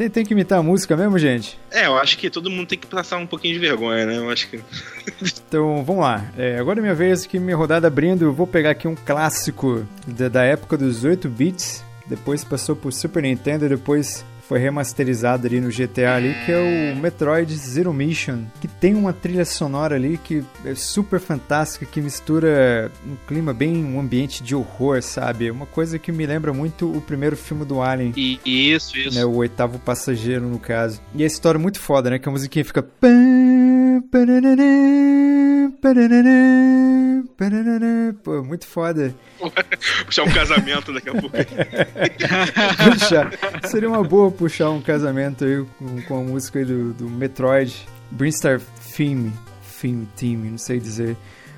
Tem, 0.06 0.10
tem 0.10 0.26
que 0.26 0.34
imitar 0.34 0.60
a 0.60 0.64
música 0.64 0.96
mesmo, 0.96 1.18
gente? 1.18 1.58
É, 1.72 1.88
eu 1.88 1.98
acho 1.98 2.18
que 2.18 2.30
todo 2.30 2.50
mundo 2.50 2.68
tem 2.68 2.78
que 2.78 2.88
passar 2.88 3.18
um 3.18 3.26
pouquinho 3.26 3.54
de 3.54 3.60
vergonha, 3.60 4.06
né? 4.06 4.18
Eu 4.18 4.30
acho 4.30 4.50
que. 4.50 4.60
Então, 5.48 5.84
vamos 5.84 6.04
lá. 6.04 6.26
É, 6.38 6.58
agora 6.58 6.80
é 6.80 6.82
minha 6.82 6.96
vez 6.96 7.26
que 7.26 7.40
minha 7.40 7.56
rodada 7.56 7.88
abrindo. 7.88 8.26
Eu 8.26 8.34
vou 8.34 8.46
pegar 8.46 8.72
aqui 8.72 8.88
um 8.88 8.96
clássico 8.96 9.86
da, 10.06 10.28
da 10.28 10.44
época 10.44 10.78
dos 10.78 11.04
8 11.04 11.30
bits. 11.30 11.84
Depois 12.06 12.44
passou 12.44 12.76
por 12.76 12.92
Super 12.92 13.24
Nintendo 13.24 13.66
e 13.66 13.70
depois 13.70 14.26
foi 14.48 14.60
remasterizado 14.60 15.48
ali 15.48 15.60
no 15.60 15.70
GTA 15.70 16.16
ali, 16.16 16.36
que 16.46 16.52
é 16.52 16.94
o 16.94 16.96
Metroid 17.00 17.54
Zero 17.56 17.94
Mission, 17.94 18.44
que 18.62 18.68
tem 18.68 18.94
uma 18.94 19.12
trilha 19.12 19.46
sonora 19.46 19.96
ali 19.96 20.18
que 20.18 20.44
é 20.64 20.75
super 20.75 21.20
fantástica, 21.20 21.86
que 21.86 22.00
mistura 22.02 22.92
um 23.06 23.16
clima 23.28 23.54
bem, 23.54 23.84
um 23.84 24.00
ambiente 24.00 24.44
de 24.44 24.56
horror, 24.56 25.02
sabe? 25.02 25.50
Uma 25.50 25.66
coisa 25.66 25.98
que 25.98 26.12
me 26.12 26.25
lembra 26.25 26.54
muito 26.54 26.92
o 26.92 27.02
primeiro 27.02 27.36
filme 27.36 27.66
do 27.66 27.82
Alien. 27.82 28.14
E 28.16 28.40
isso, 28.46 28.98
isso. 28.98 29.18
né, 29.18 29.25
o 29.25 29.36
oitavo 29.36 29.80
passageiro, 29.80 30.48
no 30.48 30.60
caso. 30.60 31.02
E 31.14 31.24
a 31.24 31.28
história 31.28 31.58
é 31.58 31.62
muito 31.62 31.80
foda, 31.80 32.10
né? 32.10 32.20
Que 32.20 32.30
a 32.30 32.32
musiquinha 32.32 32.64
fica. 32.64 32.86
Pô, 38.24 38.44
muito 38.44 38.65
foda. 38.65 39.13
Puxar 40.06 40.24
um 40.24 40.32
casamento 40.32 40.94
daqui 40.94 41.10
a 41.10 41.13
pouco. 41.13 41.36
Puxar. 42.92 43.32
Seria 43.68 43.89
uma 43.89 44.04
boa 44.04 44.32
puxar 44.32 44.70
um 44.70 44.82
casamento 44.82 45.44
aí 45.44 45.65
com, 45.77 46.01
com 46.04 46.20
a 46.20 46.22
música 46.22 46.60
aí 46.60 46.65
do, 46.65 46.94
do 46.94 47.10
Metroid. 47.10 47.88
Brinstar 48.12 48.62
Theme. 48.96 49.34
Theme, 49.82 50.08
Theme, 50.15 50.50
não 50.51 50.58
sei 50.58 50.80
dizer. 50.80 51.18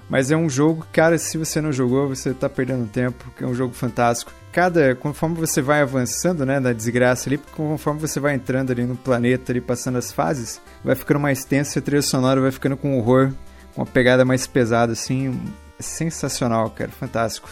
Mas 0.09 0.31
é 0.31 0.37
um 0.37 0.49
jogo, 0.49 0.87
cara, 0.91 1.17
se 1.17 1.37
você 1.37 1.59
não 1.59 1.71
jogou, 1.71 2.07
você 2.07 2.33
tá 2.33 2.47
perdendo 2.47 2.87
tempo, 2.87 3.29
que 3.37 3.43
é 3.43 3.47
um 3.47 3.53
jogo 3.53 3.73
fantástico. 3.73 4.31
Cada, 4.53 4.95
conforme 4.95 5.35
você 5.35 5.61
vai 5.61 5.81
avançando, 5.81 6.45
né, 6.45 6.59
na 6.59 6.71
desgraça 6.71 7.29
ali, 7.29 7.37
conforme 7.37 7.99
você 7.99 8.19
vai 8.19 8.33
entrando 8.33 8.71
ali 8.71 8.85
no 8.85 8.95
planeta, 8.95 9.51
ali, 9.51 9.59
passando 9.59 9.97
as 9.97 10.11
fases, 10.11 10.61
vai 10.83 10.95
ficando 10.95 11.19
mais 11.19 11.43
tenso 11.43 11.77
e 11.77 11.79
a 11.79 11.81
trilha 11.81 12.01
sonora 12.01 12.39
vai 12.39 12.51
ficando 12.51 12.77
com 12.77 12.97
horror, 12.97 13.33
uma 13.77 13.85
pegada 13.85 14.25
mais 14.25 14.47
pesada, 14.47 14.93
assim, 14.93 15.39
sensacional, 15.79 16.69
cara, 16.71 16.89
fantástico. 16.91 17.47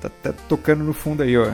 Tá, 0.00 0.08
tá 0.22 0.32
tocando 0.48 0.82
no 0.82 0.92
fundo 0.92 1.22
aí, 1.22 1.36
ó. 1.36 1.52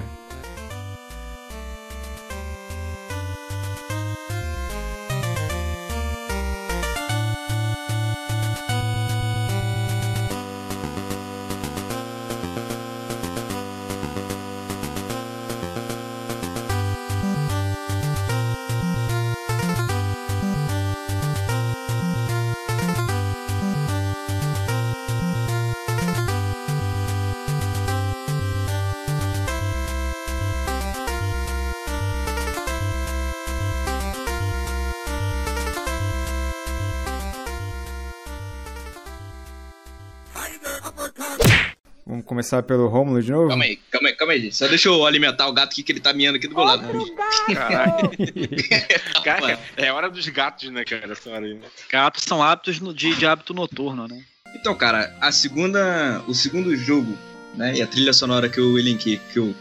Começar 42.32 42.62
pelo 42.62 42.88
Romulo 42.88 43.22
de 43.22 43.30
novo? 43.30 43.48
Calma 43.48 43.64
aí, 43.64 43.78
calma 43.90 44.08
aí, 44.08 44.14
calma 44.16 44.32
aí. 44.32 44.52
Só 44.52 44.66
deixa 44.66 44.88
eu 44.88 45.06
alimentar 45.06 45.46
o 45.48 45.52
gato 45.52 45.72
aqui 45.72 45.82
que 45.82 45.92
ele 45.92 46.00
tá 46.00 46.12
miando 46.12 46.38
aqui 46.38 46.48
do 46.48 46.54
meu 46.54 46.64
lado. 46.64 46.82
Caralho. 47.54 48.10
Cara, 49.22 49.58
é 49.76 49.92
hora 49.92 50.10
dos 50.10 50.26
gatos, 50.28 50.70
né, 50.70 50.84
cara? 50.84 51.06
Né? 51.06 51.58
Gatos 51.90 52.24
são 52.24 52.42
hábitos 52.42 52.80
no- 52.80 52.94
de, 52.94 53.14
de 53.14 53.26
hábito 53.26 53.52
noturno, 53.54 54.06
né? 54.08 54.22
Então, 54.54 54.74
cara, 54.74 55.14
a 55.20 55.30
segunda, 55.32 56.22
o 56.26 56.34
segundo 56.34 56.74
jogo, 56.76 57.16
né, 57.54 57.74
e 57.76 57.82
a 57.82 57.86
trilha 57.86 58.12
sonora 58.12 58.48
que 58.48 58.58
eu 58.60 58.78
elenquei, 58.78 59.18
que 59.32 59.38
eu 59.38 59.54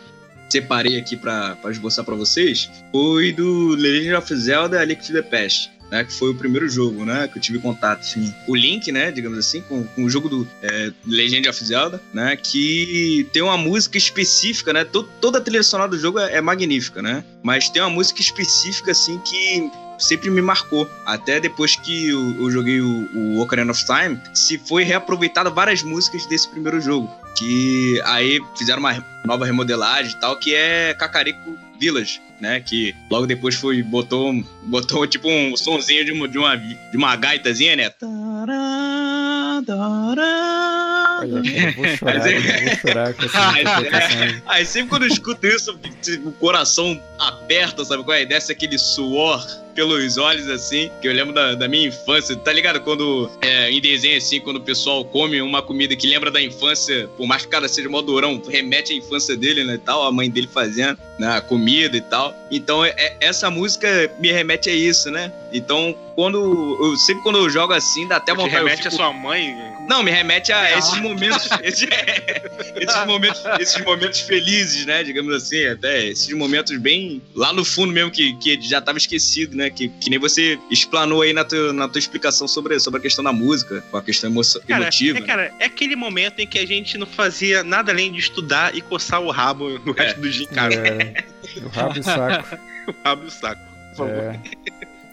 separei 0.50 0.98
aqui 0.98 1.16
pra, 1.16 1.56
pra 1.56 1.72
esboçar 1.72 2.04
pra 2.04 2.16
vocês, 2.16 2.70
foi 2.92 3.32
do 3.32 3.70
Legend 3.70 4.16
of 4.16 4.36
Zelda 4.36 4.80
A 4.82 4.86
Link 4.86 5.06
to 5.06 5.14
the 5.14 5.22
Past. 5.22 5.72
Né, 5.92 6.06
que 6.06 6.14
foi 6.14 6.30
o 6.30 6.36
primeiro 6.36 6.70
jogo, 6.70 7.04
né, 7.04 7.28
que 7.28 7.38
eu 7.38 7.42
tive 7.42 7.60
contato, 7.60 8.00
assim, 8.00 8.34
o 8.48 8.56
Link, 8.56 8.90
né, 8.94 9.12
digamos 9.12 9.38
assim, 9.38 9.60
com, 9.62 9.84
com 9.84 10.06
o 10.06 10.10
jogo 10.10 10.30
do 10.30 10.48
é, 10.64 10.90
Legend 11.06 11.50
of 11.50 11.66
Zelda, 11.66 12.02
né, 12.14 12.38
que 12.38 13.28
tem 13.34 13.42
uma 13.42 13.58
música 13.58 13.98
específica, 13.98 14.72
né, 14.72 14.86
to- 14.86 15.04
toda 15.20 15.40
a 15.40 15.42
trilha 15.42 15.62
sonora 15.62 15.90
do 15.90 16.00
jogo 16.00 16.18
é, 16.18 16.38
é 16.38 16.42
magnífica, 16.42 17.02
né, 17.02 17.26
mas 17.44 17.68
tem 17.68 17.82
uma 17.82 17.90
música 17.90 18.22
específica, 18.22 18.92
assim, 18.92 19.20
que 19.20 19.70
sempre 20.00 20.30
me 20.30 20.42
marcou. 20.42 20.90
Até 21.06 21.40
depois 21.42 21.76
que 21.76 22.08
eu, 22.10 22.42
eu 22.42 22.50
joguei 22.50 22.80
o, 22.80 23.10
o 23.14 23.40
Ocarina 23.42 23.72
of 23.72 23.86
Time, 23.86 24.18
se 24.34 24.58
foi 24.58 24.84
reaproveitado 24.84 25.54
várias 25.54 25.84
músicas 25.84 26.26
desse 26.26 26.48
primeiro 26.48 26.80
jogo. 26.82 27.08
Que 27.38 28.02
aí 28.06 28.40
fizeram 28.58 28.80
uma 28.80 29.06
nova 29.26 29.46
remodelagem 29.46 30.12
e 30.12 30.20
tal, 30.20 30.38
que 30.38 30.56
é 30.56 30.94
Cacarico 30.96 31.58
Village, 31.82 32.22
né? 32.40 32.62
Que 32.62 32.94
logo 33.10 33.26
depois 33.26 33.56
foi, 33.56 33.82
botou, 33.82 34.32
botou 34.64 35.08
tipo 35.08 35.28
um 35.28 35.58
sonzinho 35.58 36.06
de 36.06 36.12
uma, 36.12 36.28
de 36.28 36.38
uma, 36.38 36.56
de 36.56 36.96
uma 36.96 37.16
gaitazinha, 37.16 37.76
né? 37.76 37.92
Olha, 41.22 41.42
cara, 41.42 41.68
eu 41.68 41.74
vou 41.74 41.88
chorar, 41.98 42.14
Mas 42.20 42.26
eu 42.26 42.42
vou 42.42 42.76
chorar 42.78 43.14
com 43.16 43.26
essa 43.26 43.38
Ah, 43.50 43.58
é- 43.58 43.62
interpretação. 43.62 44.42
Aí 44.48 44.66
sempre 44.66 44.90
quando 44.90 45.04
eu 45.04 45.08
escuto 45.10 45.48
isso, 45.48 45.80
o 46.26 46.32
coração 46.34 47.02
aperta, 47.20 47.84
sabe 47.84 48.04
qual 48.04 48.16
é? 48.16 48.26
Desce 48.26 48.52
aquele 48.52 48.78
suor 48.78 49.44
pelos 49.72 50.18
olhos, 50.18 50.48
assim, 50.50 50.90
que 51.02 51.08
eu 51.08 51.14
lembro 51.14 51.34
da, 51.34 51.56
da 51.56 51.68
minha 51.68 51.88
infância. 51.88 52.36
Tá 52.36 52.52
ligado? 52.54 52.80
Quando, 52.82 53.30
é, 53.42 53.72
em 53.72 53.80
desenho, 53.82 54.18
assim, 54.18 54.40
quando 54.40 54.58
o 54.58 54.62
pessoal 54.62 55.04
come 55.06 55.42
uma 55.42 55.62
comida 55.62 55.96
que 55.96 56.08
lembra 56.08 56.30
da 56.32 56.42
infância, 56.42 57.08
por 57.18 57.26
mais 57.28 57.42
que 57.44 57.48
o 57.48 57.52
cara 57.52 57.68
seja 57.68 57.90
mó 57.90 58.02
durão, 58.02 58.42
remete 58.48 58.94
à 58.94 58.96
infância 58.96 59.36
dele, 59.36 59.64
né, 59.64 59.76
e 59.76 59.78
tal, 59.80 60.06
a 60.06 60.12
mãe 60.12 60.30
dele 60.30 60.50
fazendo, 60.54 60.98
né, 61.20 61.28
a 61.38 61.42
comida 61.42 61.96
e 61.98 62.02
tal. 62.02 62.36
Então, 62.52 62.84
é- 62.84 62.94
é- 62.98 63.18
essa 63.22 63.50
música 63.50 63.88
me 64.20 64.32
remete 64.32 64.70
a 64.70 64.74
isso, 64.74 65.10
né? 65.12 65.32
Então, 65.54 65.96
quando, 66.16 66.78
eu, 66.82 66.96
sempre 66.98 67.24
quando 67.24 67.38
eu 67.38 67.50
jogo 67.50 67.74
assim, 67.74 68.08
dá 68.08 68.18
até 68.18 68.34
vontade... 68.34 68.56
eu 68.56 68.64
remete 68.64 68.82
a 68.88 68.92
fico- 68.92 68.96
sua 69.04 69.12
mãe. 69.14 69.54
não, 69.88 70.04
me 70.04 70.12
remete 70.12 70.52
a 70.52 70.78
esses 70.78 71.00
momentos, 71.00 71.48
esse- 71.64 71.88
esses 72.76 73.06
momentos, 73.06 73.42
esses 73.60 73.84
momentos 73.84 74.20
felizes, 74.22 74.86
né? 74.86 75.04
Digamos 75.04 75.34
assim, 75.34 75.66
até 75.66 76.06
esses 76.08 76.32
momentos 76.34 76.78
bem 76.78 77.22
lá 77.36 77.52
no 77.54 77.64
fundo 77.66 77.92
mesmo 77.94 78.12
que, 78.12 78.34
que 78.38 78.60
já 78.62 78.80
estava 78.80 78.98
esquecido, 78.98 79.56
né? 79.56 79.61
Que, 79.70 79.90
que 79.90 80.10
nem 80.10 80.20
você 80.20 80.60
explanou 80.70 81.22
aí 81.22 81.34
na 81.34 81.44
tua, 81.44 81.74
na 81.74 81.88
tua 81.88 82.00
explicação 82.00 82.48
sobre, 82.48 82.80
sobre 82.80 83.00
a 83.00 83.02
questão 83.02 83.24
da 83.24 83.32
música, 83.32 83.84
com 83.92 83.98
a 83.98 84.02
questão 84.02 84.30
emo 84.30 84.42
Cara, 84.68 84.84
emotiva. 84.84 85.18
é, 85.18 85.22
cara, 85.22 85.54
é 85.60 85.66
aquele 85.66 85.96
momento 85.96 86.40
em 86.40 86.48
que 86.48 86.60
a 86.60 86.66
gente 86.66 86.98
não 86.98 87.08
fazia 87.08 87.64
nada 87.64 87.92
além 87.92 88.12
de 88.12 88.20
estudar 88.20 88.76
e 88.76 88.82
coçar 88.82 89.22
o 89.22 89.30
rabo 89.30 89.80
no 89.86 89.92
resto 89.92 90.20
do 90.20 90.30
dia 90.30 90.46
em 90.46 90.54
casa. 90.54 90.76
É, 90.76 91.24
o 91.64 91.70
rabo 91.70 91.98
e 91.98 92.00
o 92.00 92.04
saco. 92.04 92.58
O 92.88 92.96
rabo 93.08 93.24
e 93.24 93.28
o 93.28 93.32
saco. 93.32 93.62
Por 93.92 93.98
favor. 93.98 94.16
É. 94.16 94.40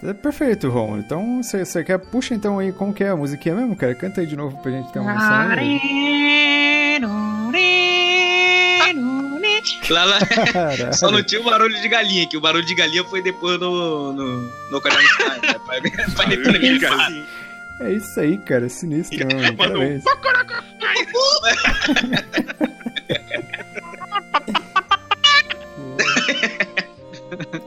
É 0.02 0.14
perfeito, 0.14 0.69
Romulo. 0.71 1.00
Então, 1.00 1.43
você 1.43 1.64
você 1.64 1.83
quer... 1.85 1.99
Puxa 1.99 2.35
então 2.35 2.59
aí 2.59 2.73
como 2.73 2.95
que 2.95 3.05
é 3.05 3.11
a 3.11 3.17
musiquinha 3.17 3.55
mesmo, 3.55 3.76
cara? 3.76 3.95
Canta 3.95 4.21
aí 4.21 4.26
de 4.26 4.37
novo 4.37 4.56
pra 4.63 4.71
gente 4.71 4.91
ter 4.93 5.00
uma 5.00 5.13
noção. 5.13 5.28
Lá, 9.91 10.04
lá, 10.04 10.19
só 10.93 11.11
não 11.11 11.23
tinha 11.23 11.41
o 11.41 11.45
barulho 11.45 11.81
de 11.81 11.89
galinha, 11.89 12.28
que 12.28 12.37
o 12.37 12.41
barulho 12.41 12.65
de 12.65 12.75
galinha 12.75 13.02
foi 13.04 13.23
depois 13.23 13.59
no, 13.59 14.13
no, 14.13 14.43
no 14.71 14.81
Time, 14.81 14.97
né? 15.43 15.57
Pra, 15.67 15.81
pra 16.15 16.26
É 17.81 17.93
isso 17.93 18.21
aí, 18.21 18.39
cara. 18.39 18.69
Sinistro, 18.69 19.19
mano. 19.26 19.43
Mano, 19.43 19.57
Parabéns. 19.57 20.04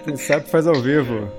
Quem 0.03 0.17
sabe 0.17 0.49
faz 0.49 0.67
ao 0.67 0.81
vivo. 0.81 1.31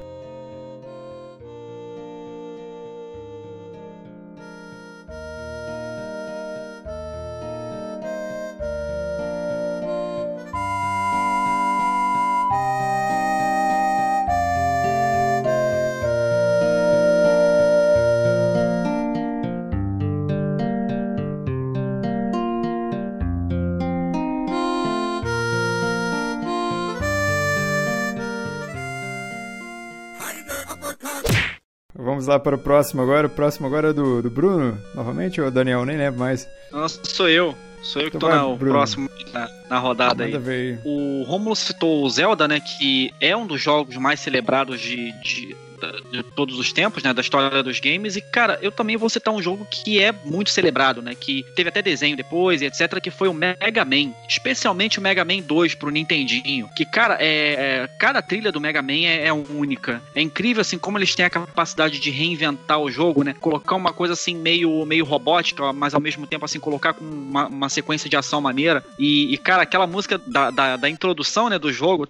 Lá 32.32 32.40
para 32.40 32.56
o 32.56 32.58
próximo 32.58 33.02
agora. 33.02 33.26
O 33.26 33.30
próximo 33.30 33.66
agora 33.66 33.90
é 33.90 33.92
do, 33.92 34.22
do 34.22 34.30
Bruno, 34.30 34.78
novamente, 34.94 35.40
ou 35.40 35.50
Daniel? 35.50 35.84
Nem 35.84 35.96
lembro 35.96 36.20
mais. 36.20 36.48
Nossa, 36.70 37.00
sou 37.04 37.28
eu. 37.28 37.54
Sou 37.82 38.00
eu 38.00 38.10
que 38.10 38.16
Então 38.16 38.56
tô 38.56 38.56
próximo 38.58 39.10
na, 39.32 39.50
na 39.68 39.78
rodada 39.78 40.24
aí. 40.24 40.32
Manda 40.32 40.44
ver 40.44 40.52
aí. 40.54 40.78
O 40.84 41.24
Romulo 41.24 41.56
citou 41.56 42.04
o 42.04 42.08
Zelda, 42.08 42.46
né? 42.46 42.60
Que 42.60 43.12
é 43.20 43.36
um 43.36 43.46
dos 43.46 43.60
jogos 43.60 43.96
mais 43.96 44.20
celebrados 44.20 44.80
de, 44.80 45.12
de, 45.20 45.56
da- 45.82 46.00
de 46.10 46.22
todos 46.22 46.58
os 46.58 46.72
tempos, 46.72 47.02
né? 47.02 47.12
Da 47.12 47.20
história 47.20 47.62
dos 47.62 47.80
games. 47.80 48.16
E, 48.16 48.20
cara, 48.20 48.58
eu 48.62 48.70
também 48.70 48.96
vou 48.96 49.08
citar 49.08 49.34
um 49.34 49.42
jogo 49.42 49.66
que 49.70 50.00
é 50.00 50.12
muito 50.24 50.50
celebrado, 50.50 51.02
né? 51.02 51.14
Que 51.14 51.44
teve 51.56 51.68
até 51.68 51.82
desenho 51.82 52.16
depois 52.16 52.62
e 52.62 52.66
etc. 52.66 53.00
Que 53.00 53.10
foi 53.10 53.28
o 53.28 53.34
Mega 53.34 53.84
Man. 53.84 54.12
Especialmente 54.28 54.98
o 54.98 55.02
Mega 55.02 55.24
Man 55.24 55.40
2 55.40 55.74
pro 55.74 55.90
Nintendinho. 55.90 56.68
Que, 56.76 56.84
cara, 56.84 57.16
é, 57.20 57.82
é- 57.84 57.88
cada 57.98 58.22
trilha 58.22 58.52
do 58.52 58.60
Mega 58.60 58.80
Man 58.82 58.92
é, 59.04 59.26
é 59.26 59.32
única. 59.32 60.02
É 60.14 60.20
incrível, 60.20 60.60
assim, 60.60 60.78
como 60.78 60.98
eles 60.98 61.14
têm 61.14 61.24
a 61.26 61.30
capacidade 61.30 61.98
de 61.98 62.10
reinventar 62.10 62.78
o 62.78 62.90
jogo, 62.90 63.22
né? 63.22 63.34
Colocar 63.40 63.74
uma 63.76 63.92
coisa 63.92 64.12
assim 64.14 64.34
meio, 64.34 64.84
meio 64.86 65.04
robótica, 65.04 65.72
mas 65.72 65.94
ao 65.94 66.00
mesmo 66.00 66.26
tempo, 66.26 66.44
assim, 66.44 66.60
colocar 66.60 66.92
com 66.94 67.04
uma, 67.04 67.46
uma 67.46 67.68
sequência 67.68 68.08
de 68.08 68.16
ação 68.16 68.40
maneira. 68.40 68.84
E, 68.98 69.32
e, 69.32 69.38
cara, 69.38 69.62
aquela 69.62 69.86
música 69.86 70.18
da, 70.18 70.50
da, 70.50 70.76
da 70.76 70.88
introdução, 70.88 71.48
né, 71.48 71.58
do 71.58 71.72
jogo. 71.72 72.06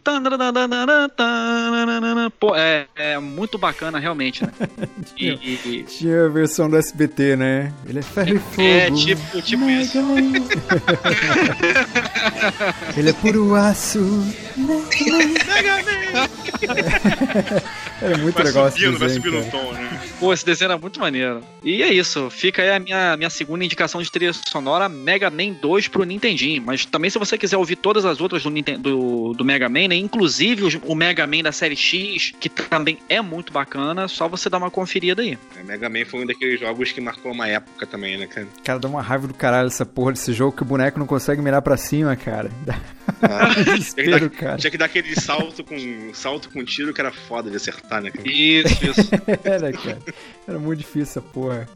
Pô, 2.38 2.54
é, 2.56 2.86
é 2.96 3.18
muito 3.18 3.58
bacana, 3.62 3.98
realmente, 3.98 4.44
né? 4.44 4.52
E, 5.18 5.28
e- 5.28 5.84
Tinha 5.84 6.26
a 6.26 6.28
versão 6.28 6.68
do 6.68 6.76
SBT, 6.76 7.36
né? 7.36 7.72
Ele 7.88 8.00
é 8.00 8.02
ferro 8.02 8.36
e 8.36 8.38
fogo. 8.38 8.62
é 8.62 8.90
tipo, 8.90 9.40
tipo 9.42 9.70
isso. 9.70 9.98
Ele 12.96 13.10
é 13.10 13.12
puro 13.12 13.54
aço. 13.54 14.00
Era 18.00 18.18
muito 18.18 18.34
vai 18.34 18.44
legal 18.44 18.66
esse 18.68 18.78
subindo, 18.80 18.98
vai 18.98 19.08
desenho, 19.08 19.24
subindo 19.24 19.46
o 19.46 19.50
cara. 19.50 19.64
tom, 19.64 19.72
né? 19.74 20.00
Pô, 20.18 20.32
esse 20.32 20.44
desenho 20.44 20.70
era 20.72 20.78
muito 20.78 20.98
maneiro. 20.98 21.40
E 21.62 21.82
é 21.82 21.92
isso, 21.92 22.28
fica 22.30 22.60
aí 22.62 22.70
a 22.70 22.80
minha, 22.80 23.16
minha 23.16 23.30
segunda 23.30 23.64
indicação 23.64 24.02
de 24.02 24.10
trilha 24.10 24.32
sonora 24.32 24.88
Mega 24.88 25.30
Man 25.30 25.52
2 25.60 25.86
pro 25.88 26.02
Nintendinho. 26.04 26.62
Mas 26.66 26.84
também 26.84 27.08
se 27.10 27.18
você 27.18 27.38
quiser 27.38 27.56
ouvir 27.56 27.76
todas 27.76 28.04
as 28.04 28.20
outras 28.20 28.42
do, 28.42 28.50
Ninten- 28.50 28.78
do, 28.80 29.32
do 29.34 29.44
Mega 29.44 29.68
Man, 29.68 29.86
né? 29.88 29.94
Inclusive 29.96 30.80
o 30.84 30.94
Mega 30.96 31.26
Man 31.28 31.42
da 31.44 31.52
série 31.52 31.76
X, 31.76 32.32
que 32.40 32.48
também 32.48 32.98
é 33.08 33.20
muito 33.22 33.51
bacana, 33.52 34.08
só 34.08 34.26
você 34.26 34.48
dar 34.50 34.58
uma 34.58 34.70
conferida 34.70 35.22
aí. 35.22 35.38
É, 35.56 35.62
Mega 35.62 35.88
Man 35.88 36.04
foi 36.04 36.22
um 36.22 36.26
daqueles 36.26 36.58
jogos 36.58 36.90
que 36.90 37.00
marcou 37.00 37.30
uma 37.32 37.46
época 37.46 37.86
também, 37.86 38.18
né, 38.18 38.26
cara? 38.26 38.46
Cara, 38.64 38.78
dá 38.80 38.88
uma 38.88 39.02
raiva 39.02 39.28
do 39.28 39.34
caralho 39.34 39.68
essa 39.68 39.86
porra 39.86 40.12
desse 40.12 40.32
jogo 40.32 40.56
que 40.56 40.62
o 40.62 40.66
boneco 40.66 40.98
não 40.98 41.06
consegue 41.06 41.40
mirar 41.42 41.62
pra 41.62 41.76
cima, 41.76 42.16
cara. 42.16 42.50
Dá 42.66 42.80
Ah, 43.22 43.48
desespero, 43.62 44.30
cara. 44.30 44.56
tinha 44.56 44.70
que 44.70 44.78
dar 44.78 44.86
aquele 44.86 45.14
salto 45.20 45.62
com 45.62 45.76
salto 46.14 46.50
com 46.50 46.64
tiro 46.64 46.92
que 46.92 47.00
era 47.00 47.12
foda 47.12 47.50
de 47.50 47.56
acertar, 47.56 48.02
né, 48.02 48.10
cara? 48.10 48.28
Isso, 48.28 48.84
isso. 48.84 49.10
Era, 49.44 49.72
cara. 49.72 49.98
Era 50.48 50.58
muito 50.58 50.78
difícil 50.80 51.02
essa 51.02 51.20
porra. 51.20 51.68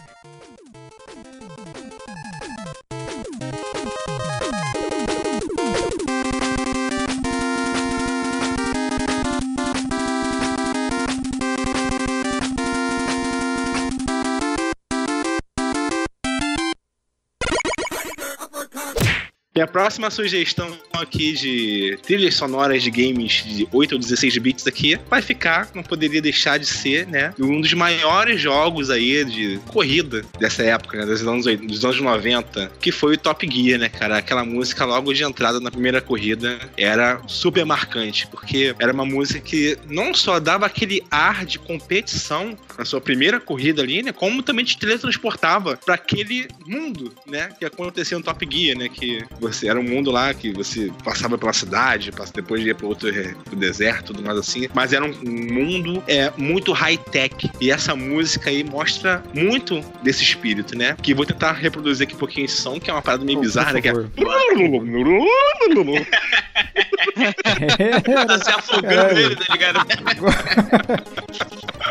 E 19.57 19.61
a 19.63 19.67
próxima 19.67 20.11
sugestão 20.11 20.71
aqui 20.93 21.33
de 21.33 21.99
trilhas 22.03 22.35
sonoras 22.35 22.83
de 22.83 22.91
games 22.91 23.43
de 23.43 23.67
8 23.73 23.93
ou 23.93 23.99
16 23.99 24.37
bits 24.37 24.67
aqui 24.67 24.99
vai 25.09 25.23
ficar, 25.23 25.71
não 25.75 25.83
poderia 25.83 26.21
deixar 26.21 26.59
de 26.59 26.67
ser, 26.67 27.07
né? 27.07 27.33
Um 27.41 27.63
dos 27.63 27.73
maiores 27.73 28.39
jogos 28.39 28.91
aí 28.91 29.25
de 29.25 29.59
corrida 29.69 30.23
dessa 30.39 30.63
época, 30.63 30.99
né? 30.99 31.07
Dos 31.07 31.27
anos, 31.27 31.47
dos 31.47 31.85
anos 31.87 31.99
90, 31.99 32.71
que 32.79 32.93
foi 32.93 33.15
o 33.15 33.19
Top 33.19 33.49
Gear, 33.51 33.81
né, 33.81 33.89
cara? 33.89 34.19
Aquela 34.19 34.45
música 34.45 34.85
logo 34.85 35.15
de 35.15 35.25
entrada 35.25 35.59
na 35.59 35.71
primeira 35.71 36.03
corrida 36.03 36.59
era 36.77 37.23
super 37.27 37.65
marcante, 37.65 38.27
porque 38.27 38.75
era 38.79 38.93
uma 38.93 39.07
música 39.07 39.41
que 39.41 39.79
não 39.89 40.13
só 40.13 40.39
dava 40.39 40.67
aquele 40.67 41.03
ar 41.11 41.47
de 41.47 41.59
competição 41.59 42.55
na 42.77 42.85
sua 42.85 43.01
primeira 43.01 43.41
corrida 43.41 43.81
ali, 43.81 44.03
né? 44.03 44.13
Como 44.13 44.43
também 44.43 44.67
te 44.67 44.77
teletransportava 44.77 45.79
para 45.79 45.95
aquele 45.95 46.47
mundo, 46.67 47.11
né? 47.27 47.49
Que 47.59 47.65
aconteceu 47.65 48.19
no 48.19 48.25
Top 48.25 48.47
Gear, 48.51 48.77
né? 48.77 48.91
Que 48.91 49.25
você 49.47 49.69
era 49.69 49.79
um 49.79 49.83
mundo 49.83 50.11
lá 50.11 50.33
que 50.35 50.53
você 50.53 50.91
passava 51.05 51.39
pela 51.39 51.53
cidade, 51.53 52.11
depois 52.35 52.65
ia 52.65 52.75
para 52.75 52.87
outro 52.87 53.09
é, 53.09 53.35
pro 53.45 53.57
deserto, 53.57 54.13
tudo 54.13 54.23
mais 54.23 54.39
assim. 54.39 54.69
Mas 54.75 54.93
era 54.93 55.05
um 55.05 55.13
mundo 55.25 56.03
é, 56.07 56.33
muito 56.37 56.73
high-tech. 56.73 57.51
E 57.61 57.71
essa 57.71 57.95
música 57.95 58.51
aí 58.51 58.65
mostra 58.65 59.23
muito 59.35 59.81
desse 60.03 60.23
espírito, 60.23 60.77
né? 60.77 60.97
Que 61.03 61.15
vou 61.15 61.25
tentar 61.25 61.53
reproduzir 61.53 62.07
aqui 62.07 62.15
um 62.15 62.19
pouquinho 62.19 62.45
esse 62.45 62.57
som, 62.57 62.79
que 62.81 62.91
é 62.91 62.93
uma 62.93 63.03
parada 63.03 63.25
meio 63.25 63.39
oh, 63.39 63.43
bizarra, 63.43 63.73
né? 63.73 63.81
Que 63.81 63.89
é... 63.89 63.93
tá 68.27 68.39
se 68.39 68.51
afogando 68.51 69.15
nele, 69.15 69.37
tá 69.37 69.53
ligado? 69.53 69.87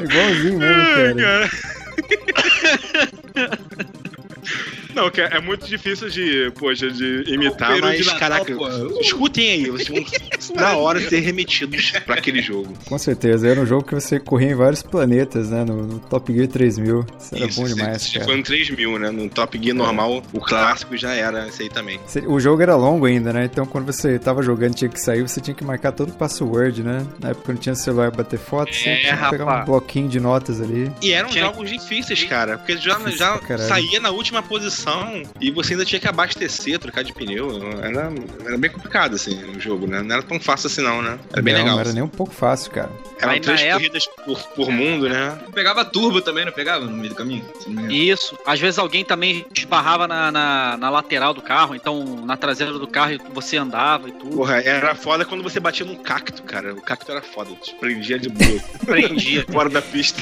Igualzinho 0.01 0.59
mesmo, 0.59 1.21
cara. 1.21 1.49
Não, 4.95 5.11
que 5.11 5.19
é, 5.19 5.41
muito 5.41 5.67
difícil 5.67 6.09
de, 6.09 6.51
poxa, 6.57 6.89
de 6.89 7.25
imitar, 7.27 7.77
mas, 7.81 7.97
de 7.97 8.05
Natal, 8.05 8.19
caraca, 8.19 8.55
pô. 8.55 8.67
escutem 9.01 9.51
aí, 9.51 9.69
vocês 9.69 9.89
vão 9.89 10.05
na 10.55 10.77
hora 10.77 11.01
ser 11.01 11.19
remetidos 11.19 11.91
para 12.05 12.15
aquele 12.15 12.41
jogo. 12.41 12.73
Com 12.85 12.97
certeza, 12.97 13.45
era 13.45 13.59
um 13.59 13.65
jogo 13.65 13.83
que 13.83 13.93
você 13.93 14.21
corria 14.21 14.51
em 14.51 14.55
vários 14.55 14.81
planetas, 14.81 15.49
né, 15.49 15.65
no, 15.65 15.85
no 15.85 15.99
Top 15.99 16.33
Gear 16.33 16.47
3000, 16.47 17.05
isso 17.19 17.35
era 17.35 17.45
isso, 17.45 17.61
bom 17.61 17.67
demais, 17.67 18.03
se, 18.03 18.13
cara. 18.13 18.25
Foi 18.25 18.37
no 18.37 18.43
3000, 18.43 18.99
né, 18.99 19.11
no 19.11 19.29
Top 19.29 19.61
Gear 19.61 19.75
normal, 19.75 20.23
o 20.31 20.39
clássico 20.39 20.95
já 20.95 21.13
era 21.13 21.45
esse 21.49 21.63
aí 21.63 21.69
também. 21.69 21.99
O 22.27 22.39
jogo 22.39 22.61
era 22.61 22.77
longo 22.77 23.05
ainda, 23.05 23.33
né, 23.33 23.49
então 23.51 23.65
quando 23.65 23.87
você 23.87 24.17
tava 24.17 24.41
jogando 24.41 24.75
tinha 24.75 24.89
que 24.89 24.99
sair, 24.99 25.21
você 25.21 25.41
tinha 25.41 25.53
que 25.53 25.65
marcar 25.65 25.91
todo 25.91 26.09
o 26.09 26.13
password, 26.13 26.83
né, 26.83 27.05
na 27.19 27.31
época 27.31 27.51
não 27.51 27.59
tinha 27.59 27.75
celular 27.75 28.11
pra 28.11 28.23
bater 28.23 28.39
foto, 28.39 28.73
você 28.73 28.87
é, 28.87 28.95
tinha 28.95 29.17
que 29.17 29.29
pegar 29.29 29.61
um 29.61 29.65
bloquinho 29.65 30.07
de 30.07 30.21
notas 30.21 30.61
ali. 30.61 30.89
E 31.01 31.11
eram 31.11 31.27
tinha... 31.27 31.43
jogos 31.43 31.69
difíceis, 31.69 32.23
cara, 32.23 32.57
porque 32.57 32.77
já, 32.77 32.97
já 33.09 33.57
saía 33.57 33.99
na 33.99 34.11
última 34.11 34.41
posição 34.41 34.84
e 35.39 35.51
você 35.51 35.73
ainda 35.73 35.85
tinha 35.85 35.99
que 35.99 36.07
abastecer, 36.07 36.79
trocar 36.79 37.03
de 37.03 37.13
pneu. 37.13 37.49
Era, 37.81 38.11
era 38.45 38.57
bem 38.57 38.69
complicado, 38.69 39.15
assim, 39.15 39.43
o 39.55 39.59
jogo, 39.59 39.87
né? 39.87 40.01
Não 40.01 40.15
era 40.15 40.23
tão 40.23 40.39
fácil 40.39 40.67
assim, 40.67 40.81
não, 40.81 41.01
né? 41.01 41.19
Era 41.31 41.41
bem 41.41 41.53
não, 41.53 41.61
legal. 41.61 41.75
Não 41.75 41.81
era 41.81 41.93
nem 41.93 42.03
um 42.03 42.07
pouco 42.07 42.33
fácil, 42.33 42.71
cara. 42.71 42.91
Eram 43.19 43.39
três 43.39 43.63
corridas 43.63 44.07
época... 44.07 44.23
por, 44.23 44.43
por 44.49 44.71
mundo, 44.71 45.09
né? 45.09 45.37
Pegava 45.53 45.85
turbo 45.85 46.21
também, 46.21 46.45
não 46.45 46.51
pegava 46.51 46.85
no 46.85 46.91
meio 46.91 47.09
do 47.09 47.15
caminho? 47.15 47.45
Isso. 47.89 48.37
Às 48.45 48.59
vezes 48.59 48.77
alguém 48.77 49.03
também 49.03 49.45
esbarrava 49.55 50.07
na, 50.07 50.31
na, 50.31 50.77
na, 50.77 50.89
lateral 50.89 51.33
do 51.33 51.41
carro, 51.41 51.75
então 51.75 52.03
na 52.25 52.37
traseira 52.37 52.73
do 52.73 52.87
carro 52.87 53.17
você 53.33 53.57
andava 53.57 54.09
e 54.09 54.11
tudo. 54.11 54.35
Porra, 54.35 54.61
era 54.61 54.95
foda 54.95 55.25
quando 55.25 55.43
você 55.43 55.59
batia 55.59 55.85
num 55.85 55.95
cacto, 55.95 56.43
cara. 56.43 56.73
O 56.73 56.81
cacto 56.81 57.11
era 57.11 57.21
foda, 57.21 57.51
te 57.55 57.73
prendia 57.75 58.19
de 58.19 58.29
boa. 58.29 58.59
prendia. 58.85 59.45
Fora 59.51 59.69
da 59.69 59.81
pista. 59.81 60.21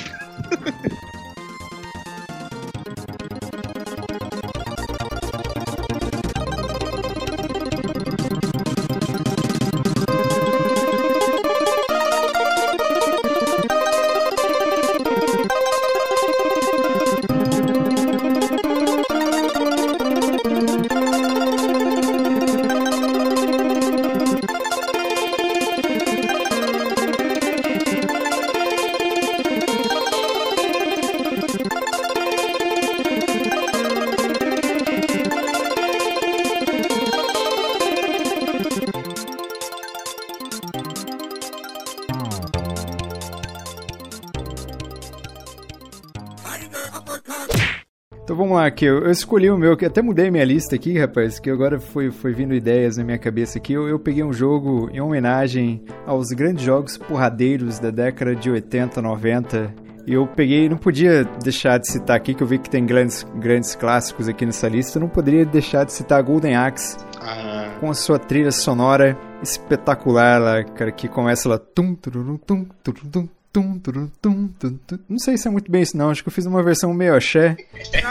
Aqui, 48.84 48.86
eu, 48.86 49.00
eu, 49.00 49.12
escolhi 49.12 49.50
o 49.50 49.58
meu, 49.58 49.78
que 49.78 49.86
até 49.86 50.02
mudei 50.02 50.30
minha 50.30 50.43
lista 50.43 50.76
aqui, 50.76 50.98
rapaz, 51.00 51.39
que 51.39 51.50
agora 51.50 51.80
foi, 51.80 52.12
foi 52.12 52.34
vindo 52.34 52.54
ideias 52.54 52.98
na 52.98 53.04
minha 53.04 53.17
cabeça 53.17 53.58
aqui. 53.58 53.74
Eu, 53.74 53.88
eu 53.88 53.98
peguei 53.98 54.24
um 54.24 54.34
jogo 54.34 54.89
em 54.91 55.00
homenagem 55.00 55.82
aos 56.06 56.30
grandes 56.30 56.63
jogos 56.63 56.98
porradeiros 56.98 57.80
da 57.80 57.89
década 57.89 58.36
de 58.36 58.52
80, 58.52 59.02
90. 59.02 59.74
E 60.06 60.13
eu 60.13 60.28
peguei, 60.28 60.67
não 60.67 60.78
podia 60.78 61.24
deixar 61.41 61.78
de 61.78 61.89
citar 61.89 62.17
aqui, 62.17 62.34
que 62.34 62.43
eu 62.43 62.48
vi 62.48 62.60
que 62.60 62.69
tem 62.69 62.86
grandes, 62.86 63.26
grandes 63.38 63.74
clássicos 63.74 64.28
aqui 64.28 64.46
nessa 64.46 64.67
lista, 64.67 65.00
não 65.00 65.08
poderia 65.08 65.46
deixar 65.46 65.86
de 65.86 65.93
citar 65.93 66.22
Golden 66.22 66.56
Axe, 66.58 66.98
ah. 67.22 67.78
com 67.80 67.89
a 67.89 67.93
sua 67.93 68.19
trilha 68.19 68.52
sonora 68.52 69.17
espetacular 69.41 70.41
lá, 70.41 70.63
cara, 70.63 70.91
que 70.91 71.08
começa 71.08 71.48
lá. 71.48 71.58
Tum, 71.58 71.96
tum, 71.96 72.38
tum, 72.38 72.65
tum, 72.84 72.93
tum, 73.12 73.30
Tum, 73.53 73.77
tum, 73.77 74.09
tum, 74.19 74.47
tum, 74.59 74.79
tum. 74.87 74.99
Não 75.07 75.19
sei 75.19 75.37
se 75.37 75.47
é 75.47 75.51
muito 75.51 75.71
bem 75.71 75.83
isso, 75.83 75.95
não. 75.95 76.09
Acho 76.09 76.23
que 76.23 76.29
eu 76.29 76.33
fiz 76.33 76.47
uma 76.47 76.63
versão 76.63 76.91
meio 76.91 77.15
axé. 77.15 77.55
é 77.93 78.01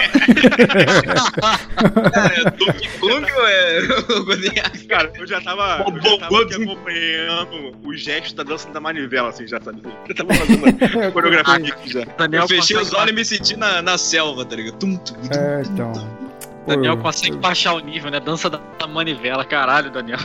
ou 3.02 3.18
é 3.48 3.80
Cara, 4.88 5.10
eu 5.16 5.26
já 5.26 5.40
tava, 5.40 5.84
eu 5.84 6.00
já 6.00 6.18
tava 6.18 6.42
acompanhando 6.42 7.76
o 7.84 7.92
gesto 7.92 8.36
da 8.36 8.44
dança 8.44 8.70
da 8.70 8.78
manivela, 8.80 9.30
assim, 9.30 9.44
já 9.44 9.60
sabe? 9.60 9.82
Eu 10.08 10.14
tava 10.14 10.32
fazendo 10.32 10.64
a 10.68 11.10
coreografia 11.10 11.74
aqui 11.74 11.92
já. 11.92 12.06
Eu 12.30 12.46
fechei 12.46 12.76
os 12.76 12.94
olhos 12.94 13.10
e 13.10 13.14
me 13.14 13.24
senti 13.24 13.56
na, 13.56 13.82
na 13.82 13.98
selva, 13.98 14.44
tá 14.44 14.54
ligado? 14.54 14.78
Tum, 14.78 14.96
tum, 14.96 15.14
tum, 15.14 15.34
é, 15.34 15.62
então. 15.62 16.31
Daniel 16.66 16.96
consegue 16.96 17.36
baixar 17.36 17.74
o 17.74 17.80
nível, 17.80 18.10
né? 18.10 18.20
Dança 18.20 18.48
da 18.48 18.60
manivela, 18.88 19.44
caralho, 19.44 19.90
Daniel. 19.90 20.18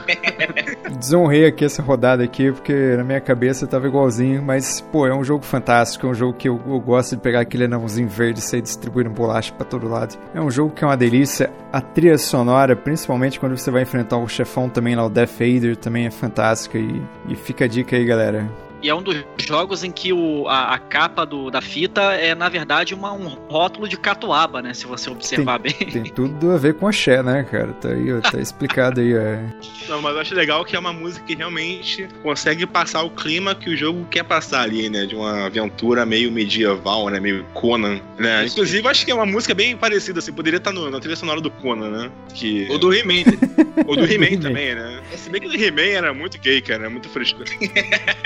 Desonrei 0.97 1.45
aqui 1.45 1.65
essa 1.65 1.81
rodada 1.81 2.23
aqui, 2.23 2.51
porque 2.51 2.95
na 2.95 3.03
minha 3.03 3.21
cabeça 3.21 3.65
tava 3.65 3.87
igualzinho, 3.87 4.41
mas, 4.41 4.81
pô, 4.81 5.07
é 5.07 5.15
um 5.15 5.23
jogo 5.23 5.43
fantástico, 5.43 6.05
é 6.07 6.09
um 6.09 6.13
jogo 6.13 6.33
que 6.33 6.49
eu, 6.49 6.61
eu 6.67 6.79
gosto 6.79 7.15
de 7.15 7.21
pegar 7.21 7.41
aquele 7.41 7.65
anãozinho 7.65 8.07
verde 8.07 8.39
e 8.39 8.41
sair 8.41 8.61
distribuindo 8.61 9.09
bolacha 9.09 9.53
pra 9.53 9.65
todo 9.65 9.87
lado. 9.87 10.17
É 10.33 10.41
um 10.41 10.51
jogo 10.51 10.73
que 10.73 10.83
é 10.83 10.87
uma 10.87 10.97
delícia. 10.97 11.51
A 11.71 11.81
trilha 11.81 12.17
sonora, 12.17 12.75
principalmente 12.75 13.39
quando 13.39 13.57
você 13.57 13.71
vai 13.71 13.83
enfrentar 13.83 14.17
o 14.17 14.27
chefão 14.27 14.69
também 14.69 14.95
lá, 14.95 15.05
o 15.05 15.09
Death 15.09 15.31
Vader, 15.31 15.77
também 15.77 16.05
é 16.05 16.11
fantástica 16.11 16.77
e, 16.77 17.01
e 17.27 17.35
fica 17.35 17.65
a 17.65 17.67
dica 17.67 17.95
aí, 17.95 18.05
galera. 18.05 18.66
E 18.81 18.89
é 18.89 18.95
um 18.95 19.01
dos 19.01 19.23
jogos 19.37 19.83
em 19.83 19.91
que 19.91 20.13
o, 20.13 20.47
a, 20.47 20.75
a 20.75 20.79
capa 20.79 21.25
do, 21.25 21.49
da 21.49 21.61
fita 21.61 22.01
é, 22.13 22.35
na 22.35 22.49
verdade, 22.49 22.93
uma, 22.93 23.11
um 23.13 23.27
rótulo 23.27 23.87
de 23.87 23.97
catuaba, 23.97 24.61
né? 24.61 24.73
Se 24.73 24.85
você 24.85 25.09
observar 25.09 25.59
tem, 25.59 25.73
bem. 25.73 25.89
Tem 25.91 26.03
tudo 26.03 26.51
a 26.51 26.57
ver 26.57 26.75
com 26.75 26.87
axé, 26.87 27.23
né, 27.23 27.43
cara? 27.49 27.73
Tá 27.73 27.89
aí, 27.89 28.21
tá 28.21 28.39
explicado 28.41 29.01
aí, 29.01 29.13
é. 29.13 29.43
Não, 29.87 30.01
mas 30.01 30.13
eu 30.13 30.21
acho 30.21 30.35
legal 30.35 30.63
que 30.63 30.75
é 30.75 30.79
uma 30.79 30.93
música 30.93 31.25
que 31.25 31.35
realmente 31.35 32.07
consegue 32.21 32.65
passar 32.65 33.03
o 33.03 33.09
clima 33.09 33.55
que 33.55 33.69
o 33.69 33.77
jogo 33.77 34.05
quer 34.09 34.23
passar 34.23 34.61
ali, 34.61 34.89
né? 34.89 35.05
De 35.05 35.15
uma 35.15 35.45
aventura 35.45 36.05
meio 36.05 36.31
medieval, 36.31 37.09
né? 37.09 37.19
Meio 37.19 37.43
Conan, 37.53 37.99
né? 38.17 38.45
Isso. 38.45 38.55
Inclusive, 38.55 38.87
acho 38.87 39.05
que 39.05 39.11
é 39.11 39.15
uma 39.15 39.25
música 39.25 39.53
bem 39.53 39.75
parecida, 39.75 40.19
assim. 40.19 40.31
Poderia 40.31 40.57
estar 40.57 40.71
no, 40.71 40.89
na 40.89 40.99
trilha 40.99 41.15
sonora 41.15 41.41
do 41.41 41.49
Conan, 41.49 41.89
né? 41.89 42.11
Que... 42.33 42.67
Ou 42.69 42.77
do 42.77 42.93
He-Man. 42.93 43.23
Ou 43.87 43.95
do 43.97 44.05
He-Man 44.05 44.39
também, 44.39 44.75
né? 44.75 45.01
Se 45.15 45.29
bem 45.29 45.41
que 45.41 45.47
o 45.47 45.53
He-Man 45.53 45.97
era 45.97 46.13
muito 46.13 46.37
gay, 46.39 46.61
cara. 46.61 46.81
Era 46.81 46.89
muito 46.89 47.09
fresco. 47.09 47.41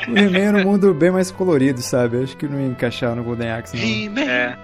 O 0.08 0.18
He-Man 0.18 0.41
era 0.44 0.58
um 0.58 0.64
mundo 0.64 0.94
bem 0.94 1.12
mais 1.12 1.32
colorido, 1.32 1.82
sabe? 1.82 2.24
Acho 2.24 2.38
que 2.38 2.48
não 2.48 2.60
ia 2.60 2.68
encaixar 2.68 3.16
no 3.16 3.24
Golden 3.24 3.52
Axe, 3.52 3.78
não. 4.14 4.22
É. 4.22 4.58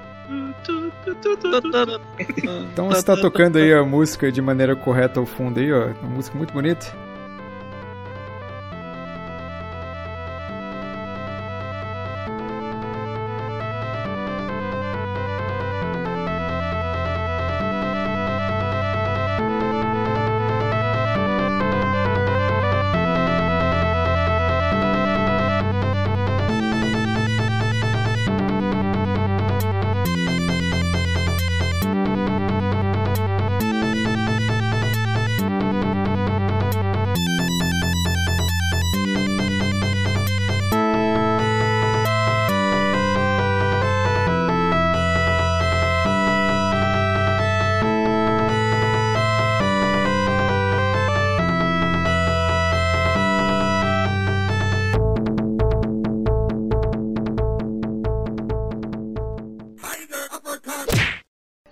Então 2.73 2.89
você 2.89 3.03
tá 3.03 3.15
tocando 3.15 3.57
aí 3.57 3.73
a 3.73 3.83
música 3.83 4.31
de 4.31 4.41
maneira 4.41 4.75
correta 4.75 5.19
ao 5.19 5.25
fundo 5.25 5.59
aí, 5.59 5.71
ó. 5.71 5.87
Uma 6.01 6.15
música 6.15 6.37
muito 6.37 6.53
bonita. 6.53 6.87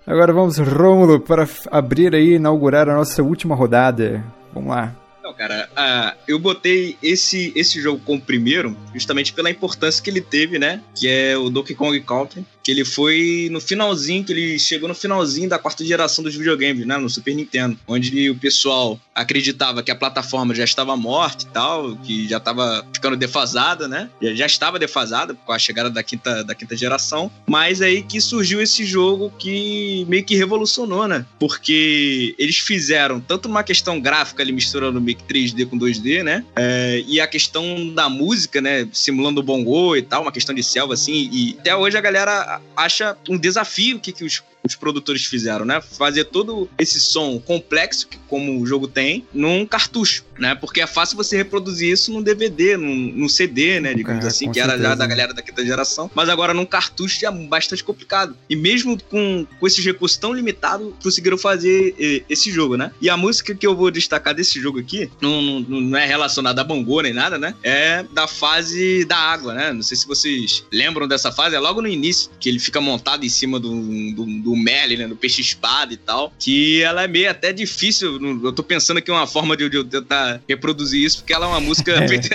Agora 0.08 0.32
vamos, 0.32 0.58
Rômulo, 0.60 1.20
para 1.20 1.48
abrir 1.72 2.14
aí 2.14 2.36
inaugurar 2.36 2.88
a 2.88 2.94
nossa 2.96 3.24
última 3.24 3.56
rodada. 3.56 4.24
Vamos 4.54 4.70
lá. 4.70 4.96
Não, 5.24 5.34
cara, 5.34 5.68
ah, 5.76 6.14
eu 6.28 6.38
botei 6.38 6.96
esse, 7.02 7.52
esse 7.56 7.82
jogo 7.82 8.00
como 8.06 8.22
primeiro 8.22 8.78
justamente 8.94 9.34
pela 9.34 9.50
importância 9.50 10.04
que 10.04 10.10
ele 10.10 10.22
teve, 10.22 10.60
né? 10.60 10.82
Que 10.94 11.08
é 11.08 11.36
o 11.36 11.50
Donkey 11.50 11.74
Kong 11.74 12.00
Country. 12.02 12.46
Que 12.66 12.72
ele 12.72 12.84
foi 12.84 13.48
no 13.52 13.62
finalzinho, 13.62 14.24
que 14.24 14.34
ele 14.34 14.58
chegou 14.58 14.90
no 14.90 14.96
finalzinho 14.96 15.48
da 15.48 15.60
quarta 15.60 15.86
geração 15.86 16.24
dos 16.24 16.36
videogames, 16.36 16.84
né? 16.84 16.98
No 16.98 17.08
Super 17.08 17.36
Nintendo. 17.36 17.78
Onde 17.88 18.32
o 18.32 18.36
pessoal 18.36 19.00
acreditava 19.14 19.84
que 19.84 19.92
a 19.92 19.96
plataforma 19.96 20.56
já 20.56 20.64
estava 20.64 20.98
morta 20.98 21.46
e 21.46 21.48
tal, 21.48 21.96
que 21.98 22.28
já 22.28 22.38
estava 22.38 22.84
ficando 22.92 23.16
defasada, 23.16 23.88
né? 23.88 24.10
Já, 24.34 24.48
estava 24.48 24.80
defasada 24.80 25.36
com 25.36 25.52
a 25.52 25.60
chegada 25.60 25.92
da 25.92 26.02
quinta, 26.02 26.44
da 26.44 26.56
quinta 26.56 26.76
geração. 26.76 27.32
Mas 27.46 27.84
aí 27.84 28.02
que 28.02 28.20
surgiu 28.20 28.60
esse 28.60 28.84
jogo 28.84 29.32
que 29.38 30.04
meio 30.10 30.24
que 30.24 30.36
revolucionou, 30.36 31.08
né? 31.08 31.24
Porque 31.40 32.34
eles 32.40 32.58
fizeram 32.58 33.20
tanto 33.22 33.48
uma 33.48 33.64
questão 33.64 34.02
gráfica 34.02 34.42
ali 34.42 34.52
misturando 34.52 35.00
meio 35.00 35.18
que 35.18 35.24
3D 35.24 35.68
com 35.68 35.78
2D, 35.78 36.24
né? 36.24 36.44
É, 36.56 37.04
e 37.08 37.22
a 37.22 37.28
questão 37.28 37.94
da 37.94 38.10
música, 38.10 38.60
né? 38.60 38.88
Simulando 38.92 39.40
o 39.40 39.44
bongo 39.44 39.96
e 39.96 40.02
tal, 40.02 40.24
uma 40.24 40.32
questão 40.32 40.56
de 40.56 40.64
selva, 40.64 40.96
assim. 40.96 41.30
E 41.32 41.56
até 41.60 41.76
hoje 41.76 41.96
a 41.96 42.02
galera 42.02 42.55
acha 42.76 43.18
um 43.30 43.38
desafio 43.38 44.00
que, 44.00 44.12
que 44.12 44.24
os, 44.24 44.44
os 44.66 44.76
produtores 44.76 45.26
fizeram, 45.26 45.66
né? 45.66 45.82
Fazer 45.82 46.26
todo 46.26 46.70
esse 46.78 47.00
som 47.00 47.40
complexo, 47.40 48.08
que, 48.08 48.18
como 48.28 48.60
o 48.60 48.66
jogo 48.66 48.88
tem, 48.88 49.26
num 49.34 49.66
cartucho, 49.66 50.24
né? 50.40 50.56
Porque 50.56 50.82
é 50.82 50.88
fácil 50.88 51.18
você 51.18 51.38
reproduzir 51.38 51.92
isso 51.92 52.12
num 52.12 52.22
DVD, 52.22 52.78
num, 52.78 52.96
num 53.16 53.30
CD, 53.30 53.80
né? 53.80 53.94
Digamos 53.94 54.26
É, 54.26 54.28
assim, 54.28 54.52
que 54.52 54.60
era 54.60 54.74
já 54.74 54.78
certeza. 54.78 54.96
da 54.96 55.08
galera 55.08 55.34
da 55.34 55.42
quinta 55.42 55.66
geração. 55.66 56.10
Mas 56.14 56.30
agora 56.30 56.54
num 56.54 56.66
cartucho 56.66 57.20
já 57.20 57.30
é 57.30 57.32
bastante 57.32 57.84
complicado. 57.84 58.36
E 58.50 58.56
mesmo 58.56 58.98
com, 59.04 59.46
com 59.60 59.68
esses 59.68 59.84
recursos 59.84 60.18
tão 60.18 60.34
limitados, 60.34 60.94
conseguiram 61.02 61.38
fazer 61.38 62.24
esse 62.30 62.52
jogo, 62.52 62.76
né? 62.78 62.92
E 63.02 63.10
a 63.10 63.18
música 63.18 63.54
que 63.54 63.66
eu 63.66 63.76
vou 63.76 63.92
destacar 63.92 64.34
desse 64.34 64.60
jogo 64.60 64.80
aqui, 64.80 65.10
não, 65.22 65.42
não, 65.42 65.82
não 65.82 65.98
é 65.98 66.06
relacionada 66.06 66.62
a 66.62 66.64
Bongo 66.64 67.02
nem 67.02 67.14
nada, 67.14 67.38
né? 67.38 67.54
É 67.64 68.04
da 68.14 68.28
fase 68.28 69.06
da 69.06 69.18
água, 69.18 69.54
né? 69.54 69.74
Não 69.74 69.82
sei 69.84 69.98
se 69.98 70.08
vocês 70.08 70.64
lembram 70.72 71.08
dessa 71.08 71.32
fase, 71.32 71.56
é 71.56 71.60
logo 71.60 71.82
no 71.82 71.88
início, 71.88 72.30
que 72.40 72.50
ele 72.50 72.60
fica 72.60 72.80
montado 72.80 73.26
em 73.26 73.30
cima 73.30 73.60
do, 73.60 73.70
do, 74.14 74.26
do 74.26 74.55
Merlin, 74.56 74.98
né? 74.98 75.08
Do 75.08 75.16
peixe-espada 75.16 75.94
e 75.94 75.98
tal. 75.98 76.34
Que 76.40 76.82
ela 76.84 77.04
é 77.04 77.08
meio 77.08 77.30
até 77.30 77.52
difícil. 77.54 78.20
Eu 78.44 78.52
tô 78.52 78.64
pensando 78.64 78.98
aqui 78.98 79.10
uma 79.12 79.28
forma 79.28 79.56
de 79.58 79.64
eu 79.74 79.84
tentar 79.84 80.42
reproduzir 80.48 81.04
isso, 81.04 81.18
porque 81.20 81.34
ela 81.34 81.46
é 81.46 81.50
uma 81.50 81.60
música 81.62 81.92
É. 81.94 82.08
feita. 82.08 82.28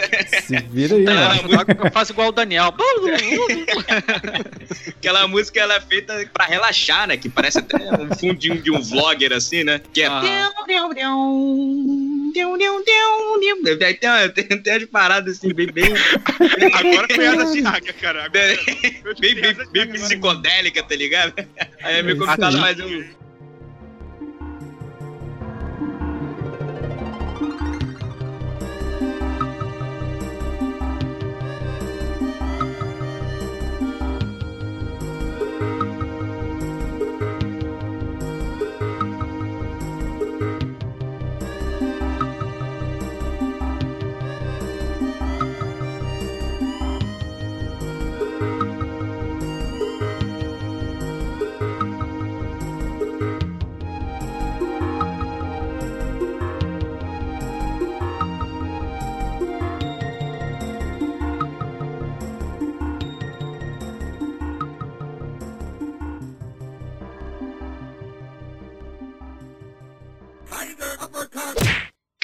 Se 0.47 0.57
vira 0.71 0.97
aí, 0.97 1.05
Tá, 1.11 1.35
mano. 1.43 1.65
Eu 1.85 1.91
faço 1.93 2.13
igual 2.13 2.29
o 2.29 2.33
Daniel. 2.33 2.73
Aquela 4.99 5.27
música 5.29 5.61
ela 5.61 5.75
é 5.75 5.81
feita 5.81 6.29
pra 6.33 6.47
relaxar, 6.47 7.07
né? 7.09 7.17
Que 7.17 7.29
parece 7.29 7.59
até 7.59 7.77
um 8.01 8.15
fundinho 8.17 8.61
de 8.61 8.71
um 8.71 8.81
vlogger, 8.81 9.33
assim, 9.33 9.65
né? 9.65 9.81
Que 9.93 10.03
é. 10.03 10.09
Aham. 12.31 13.79
Aí 13.85 13.95
tem, 13.95 14.09
uma- 14.11 14.29
tem, 14.29 14.45
tem 14.47 14.73
umas 14.79 14.85
paradas 14.89 15.39
assim, 15.39 15.53
bem, 15.55 15.67
bem, 15.67 15.85
Agora 16.75 17.07
foi 17.15 17.27
a 17.27 17.35
da 17.35 17.47
Thiago, 17.53 17.87
cara. 18.01 18.25
Agora 18.25 18.31
bem, 19.21 19.35
bem, 19.35 19.55
bem 19.73 19.89
psicodélica, 19.93 20.83
tá 20.83 20.95
ligado? 20.97 21.35
Aí 21.83 21.97
é 21.99 22.03
meio 22.03 22.17
complicado, 22.19 22.53
mas 22.61 22.79
eu. 22.79 23.20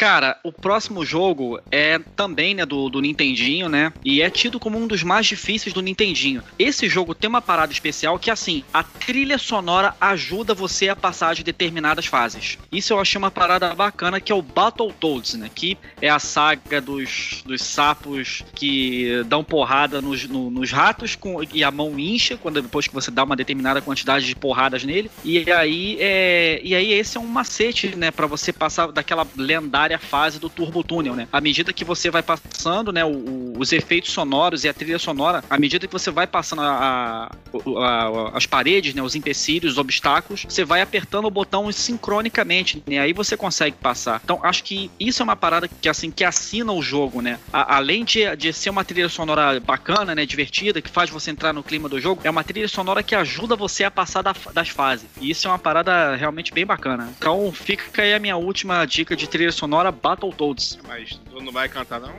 Cara, 0.06 0.38
o 0.44 0.52
próximo 0.52 1.04
jogo 1.04 1.60
é 1.68 1.98
também, 2.14 2.54
né, 2.54 2.64
do, 2.64 2.88
do 2.88 3.00
Nintendinho, 3.00 3.68
né? 3.68 3.92
E 4.04 4.22
é 4.22 4.30
tido 4.30 4.60
como 4.60 4.78
um 4.78 4.86
dos 4.86 5.02
mais 5.02 5.26
difíceis 5.26 5.72
do 5.74 5.82
Nintendinho. 5.82 6.44
Esse 6.56 6.88
jogo 6.88 7.12
tem 7.12 7.28
uma 7.28 7.42
parada 7.42 7.72
especial 7.72 8.16
que, 8.16 8.30
assim, 8.30 8.62
a 8.72 8.84
trilha 8.84 9.36
sonora 9.36 9.96
ajuda 10.00 10.54
você 10.54 10.88
a 10.88 10.94
passar 10.94 11.34
de 11.34 11.42
determinadas 11.42 12.06
fases. 12.06 12.56
Isso 12.70 12.92
eu 12.92 13.00
achei 13.00 13.18
uma 13.18 13.32
parada 13.32 13.74
bacana, 13.74 14.20
que 14.20 14.30
é 14.30 14.34
o 14.34 14.40
Battletoads, 14.42 15.34
né? 15.34 15.50
Que 15.52 15.76
é 16.00 16.08
a 16.08 16.20
saga 16.20 16.80
dos, 16.80 17.42
dos 17.44 17.62
sapos 17.62 18.44
que 18.54 19.24
dão 19.26 19.42
porrada 19.42 20.00
nos, 20.00 20.28
no- 20.28 20.52
nos 20.52 20.70
ratos 20.70 21.16
com, 21.16 21.40
e 21.52 21.64
a 21.64 21.70
mão 21.72 21.98
incha 21.98 22.36
quando 22.36 22.62
depois 22.62 22.86
que 22.86 22.94
você 22.94 23.10
dá 23.10 23.24
uma 23.24 23.34
determinada 23.34 23.82
quantidade 23.82 24.24
de 24.24 24.36
porradas 24.36 24.84
nele. 24.84 25.10
E 25.24 25.50
aí, 25.50 25.96
é, 25.98 26.60
e 26.62 26.76
aí 26.76 26.92
esse 26.92 27.16
é 27.16 27.20
um 27.20 27.26
macete, 27.26 27.96
né, 27.96 28.12
Pra 28.12 28.28
você 28.28 28.52
passar 28.52 28.92
daquela 28.92 29.26
lendária 29.36 29.95
fase 29.98 30.38
do 30.38 30.48
Turbo 30.48 30.82
Túnel, 30.82 31.14
né? 31.14 31.28
À 31.32 31.40
medida 31.40 31.72
que 31.72 31.84
você 31.84 32.10
vai 32.10 32.22
passando, 32.22 32.92
né, 32.92 33.04
o- 33.04 33.08
o- 33.08 33.54
os 33.58 33.72
efeitos 33.72 34.10
sonoros 34.12 34.64
e 34.64 34.68
a 34.68 34.74
trilha 34.74 34.98
sonora, 34.98 35.42
à 35.48 35.58
medida 35.58 35.86
que 35.86 35.92
você 35.92 36.10
vai 36.10 36.26
passando 36.26 36.62
a- 36.62 37.28
a- 37.28 37.30
a- 37.78 38.30
as 38.36 38.46
paredes, 38.46 38.94
né, 38.94 39.02
os 39.02 39.14
empecilhos, 39.14 39.72
os 39.72 39.78
obstáculos, 39.78 40.44
você 40.48 40.64
vai 40.64 40.80
apertando 40.80 41.26
o 41.26 41.30
botão 41.30 41.70
sincronicamente, 41.72 42.82
né? 42.86 42.98
Aí 42.98 43.12
você 43.12 43.36
consegue 43.36 43.76
passar. 43.76 44.20
Então, 44.24 44.38
acho 44.42 44.62
que 44.64 44.90
isso 44.98 45.22
é 45.22 45.24
uma 45.24 45.36
parada 45.36 45.68
que 45.68 45.88
assim 45.88 46.10
que 46.10 46.24
assina 46.24 46.72
o 46.72 46.80
jogo, 46.82 47.20
né? 47.20 47.38
Além 47.52 48.04
de, 48.04 48.34
de 48.36 48.52
ser 48.52 48.70
uma 48.70 48.84
trilha 48.84 49.08
sonora 49.08 49.58
bacana, 49.60 50.14
né, 50.14 50.24
divertida, 50.24 50.80
que 50.80 50.90
faz 50.90 51.10
você 51.10 51.30
entrar 51.30 51.52
no 51.52 51.62
clima 51.62 51.88
do 51.88 52.00
jogo, 52.00 52.20
é 52.24 52.30
uma 52.30 52.44
trilha 52.44 52.68
sonora 52.68 53.02
que 53.02 53.14
ajuda 53.14 53.56
você 53.56 53.84
a 53.84 53.90
passar 53.90 54.22
da- 54.22 54.34
das 54.54 54.68
fases. 54.68 55.06
E 55.20 55.30
isso 55.30 55.46
é 55.46 55.50
uma 55.50 55.58
parada 55.58 56.14
realmente 56.16 56.52
bem 56.52 56.64
bacana. 56.64 57.12
Então, 57.18 57.52
fica 57.52 58.02
aí 58.02 58.14
a 58.14 58.18
minha 58.18 58.36
última 58.36 58.84
dica 58.84 59.16
de 59.16 59.26
trilha 59.28 59.52
sonora 59.52 59.85
Battletoads. 59.90 60.78
Mas 60.86 61.20
tu 61.30 61.42
não 61.42 61.52
vai 61.52 61.68
cantar, 61.68 62.00
não? 62.00 62.12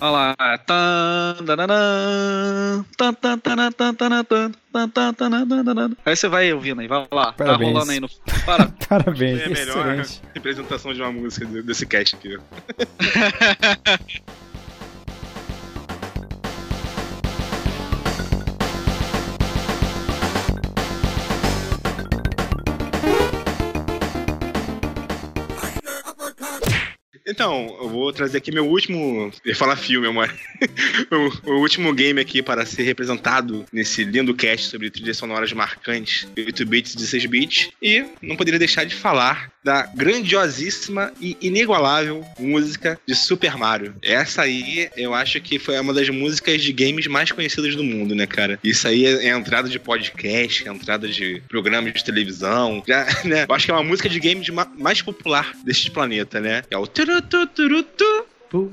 Olha 0.00 0.10
lá. 0.10 0.34
Tanan, 0.58 1.36
tanan. 1.46 2.84
Aí 6.04 6.16
você 6.16 6.28
vai 6.28 6.52
ouvindo 6.52 6.80
aí, 6.80 6.88
vai 6.88 7.06
lá. 7.12 7.26
Tá 7.26 7.32
Parabéns. 7.44 7.72
rolando 7.72 7.90
aí 7.92 8.00
no. 8.00 8.08
Para. 8.44 8.66
Parabéns, 8.88 9.40
É 9.40 9.44
a 9.46 9.48
melhor 9.48 9.98
excelente. 9.98 10.20
representação 10.34 10.92
de 10.92 11.00
uma 11.00 11.12
música 11.12 11.46
de- 11.46 11.62
desse 11.62 11.86
cast 11.86 12.16
aqui. 12.16 12.36
Então, 27.26 27.74
eu 27.80 27.88
vou 27.88 28.12
trazer 28.12 28.38
aqui 28.38 28.52
meu 28.52 28.66
último. 28.68 29.32
Eu 29.44 29.50
ia 29.50 29.56
falar 29.56 29.76
filme, 29.76 30.06
amor. 30.06 30.32
o, 31.46 31.52
o 31.52 31.60
último 31.60 31.92
game 31.94 32.20
aqui 32.20 32.42
para 32.42 32.66
ser 32.66 32.82
representado 32.82 33.64
nesse 33.72 34.04
lindo 34.04 34.34
cast 34.34 34.66
sobre 34.68 34.90
trilhas 34.90 35.16
sonoras 35.16 35.52
marcantes, 35.52 36.28
8 36.36 36.66
bits 36.66 36.92
e 36.92 36.96
16 36.96 37.26
bits. 37.26 37.68
E 37.80 38.04
não 38.20 38.36
poderia 38.36 38.58
deixar 38.58 38.84
de 38.84 38.94
falar 38.94 39.50
da 39.64 39.86
grandiosíssima 39.86 41.10
e 41.18 41.36
inigualável 41.40 42.22
música 42.38 43.00
de 43.06 43.14
Super 43.14 43.56
Mario. 43.56 43.94
Essa 44.02 44.42
aí, 44.42 44.90
eu 44.94 45.14
acho 45.14 45.40
que 45.40 45.58
foi 45.58 45.78
uma 45.80 45.94
das 45.94 46.10
músicas 46.10 46.62
de 46.62 46.70
games 46.72 47.06
mais 47.06 47.32
conhecidas 47.32 47.74
do 47.74 47.82
mundo, 47.82 48.14
né, 48.14 48.26
cara? 48.26 48.58
Isso 48.62 48.86
aí 48.86 49.06
é 49.06 49.24
é 49.24 49.28
entrada 49.30 49.68
de 49.68 49.78
podcast, 49.78 50.68
é 50.68 50.70
entrada 50.70 51.08
de 51.08 51.42
programas 51.48 51.94
de 51.94 52.04
televisão. 52.04 52.82
Já, 52.86 53.06
né? 53.24 53.46
Eu 53.48 53.54
acho 53.54 53.64
que 53.64 53.70
é 53.70 53.74
uma 53.74 53.82
música 53.82 54.08
de 54.08 54.20
games 54.20 54.48
ma- 54.50 54.70
mais 54.78 55.00
popular 55.00 55.54
deste 55.64 55.90
planeta, 55.90 56.40
né? 56.40 56.62
É 56.70 56.76
o 56.76 56.86
tu, 57.28 57.46
tu, 57.54 57.84
tu, 57.96 58.08
tu. 58.50 58.70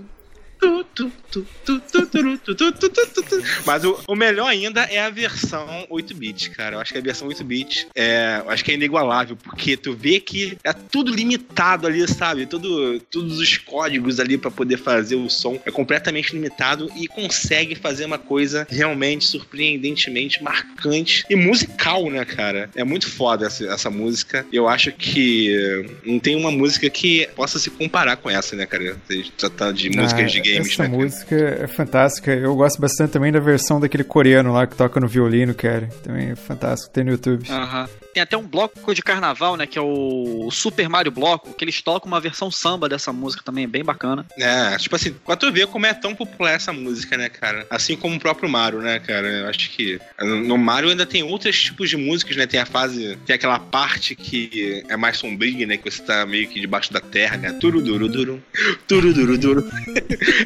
Mas 3.65 3.83
o, 3.83 3.99
o, 4.07 4.15
melhor 4.15 4.47
ainda 4.47 4.81
é 4.83 4.99
a 4.99 5.09
versão 5.09 5.87
8-bit, 5.89 6.51
cara. 6.51 6.75
Eu 6.75 6.79
acho 6.79 6.91
que 6.91 6.99
a 6.99 7.01
versão 7.01 7.27
8-bit 7.27 7.87
é, 7.95 8.43
acho 8.47 8.63
que 8.63 8.71
é 8.71 8.75
inigualável, 8.75 9.35
porque 9.35 9.75
tu 9.75 9.93
vê 9.93 10.19
que 10.19 10.57
é 10.63 10.73
tudo 10.73 11.13
limitado 11.13 11.87
ali, 11.87 12.07
sabe? 12.07 12.45
Tudo, 12.45 12.99
todos 13.11 13.39
os 13.39 13.57
códigos 13.57 14.19
ali 14.19 14.37
para 14.37 14.51
poder 14.51 14.77
fazer 14.77 15.15
o 15.15 15.29
som 15.29 15.59
é 15.65 15.71
completamente 15.71 16.33
limitado 16.33 16.91
e 16.95 17.07
consegue 17.07 17.75
fazer 17.75 18.05
uma 18.05 18.19
coisa 18.19 18.67
realmente 18.69 19.25
surpreendentemente 19.25 20.43
marcante 20.43 21.23
e 21.29 21.35
musical, 21.35 22.09
né, 22.09 22.23
cara? 22.25 22.69
É 22.75 22.83
muito 22.83 23.09
foda 23.09 23.47
essa, 23.47 23.65
essa 23.65 23.89
música. 23.89 24.45
Eu 24.51 24.67
acho 24.67 24.91
que 24.91 25.85
não 26.05 26.19
tem 26.19 26.35
uma 26.35 26.51
música 26.51 26.89
que 26.89 27.27
possa 27.35 27.57
se 27.57 27.69
comparar 27.69 28.17
com 28.17 28.29
essa, 28.29 28.55
né, 28.55 28.65
cara? 28.65 28.97
Tratar 29.37 29.71
de 29.71 29.89
músicas 29.89 30.23
ah, 30.23 30.27
de 30.27 30.50
games, 30.53 30.71
essa 30.71 30.83
né? 30.83 30.89
Essa 30.89 30.97
música 30.97 31.35
é 31.35 31.67
fantástica. 31.67 32.31
Eu 32.31 32.55
gosto 32.55 32.79
bastante 32.79 33.11
também 33.11 33.31
da 33.31 33.39
versão 33.39 33.79
daquele 33.79 34.03
coreano 34.03 34.51
lá 34.53 34.65
que 34.67 34.75
toca 34.75 34.99
no 34.99 35.07
violino, 35.07 35.53
cara. 35.53 35.89
Também 36.03 36.31
é 36.31 36.35
fantástico, 36.35 36.91
tem 36.93 37.03
no 37.03 37.11
YouTube. 37.11 37.45
Aham. 37.49 37.87
Tem 38.13 38.21
até 38.21 38.37
um 38.37 38.45
bloco 38.45 38.93
de 38.93 39.01
carnaval, 39.01 39.55
né? 39.55 39.65
Que 39.65 39.77
é 39.77 39.81
o 39.81 40.49
Super 40.51 40.89
Mario 40.89 41.11
Bloco, 41.11 41.53
que 41.53 41.63
eles 41.63 41.81
tocam 41.81 42.07
uma 42.07 42.19
versão 42.19 42.51
samba 42.51 42.89
dessa 42.89 43.13
música 43.13 43.43
também, 43.43 43.67
bem 43.67 43.83
bacana. 43.83 44.25
É, 44.37 44.77
tipo 44.77 44.95
assim, 44.95 45.13
pra 45.13 45.35
tu 45.35 45.51
ver 45.51 45.67
como 45.67 45.85
é 45.85 45.93
tão 45.93 46.15
popular 46.15 46.51
essa 46.51 46.73
música, 46.73 47.17
né, 47.17 47.29
cara? 47.29 47.65
Assim 47.69 47.95
como 47.95 48.15
o 48.15 48.19
próprio 48.19 48.49
Mario, 48.49 48.81
né, 48.81 48.99
cara? 48.99 49.27
Eu 49.27 49.49
acho 49.49 49.69
que 49.69 49.99
no 50.19 50.57
Mario 50.57 50.89
ainda 50.89 51.05
tem 51.05 51.23
outros 51.23 51.61
tipos 51.61 51.89
de 51.89 51.97
músicas, 51.97 52.35
né? 52.35 52.45
Tem 52.45 52.59
a 52.59 52.65
fase, 52.65 53.17
tem 53.25 53.35
aquela 53.35 53.59
parte 53.59 54.15
que 54.15 54.83
é 54.89 54.97
mais 54.97 55.17
sombria, 55.17 55.65
né? 55.65 55.77
Que 55.77 55.89
você 55.89 56.03
tá 56.03 56.25
meio 56.25 56.47
que 56.47 56.59
debaixo 56.59 56.91
da 56.91 56.99
terra, 56.99 57.37
né? 57.37 57.53
Turuduruduru, 57.53 58.41
turuduruduru. 58.87 59.69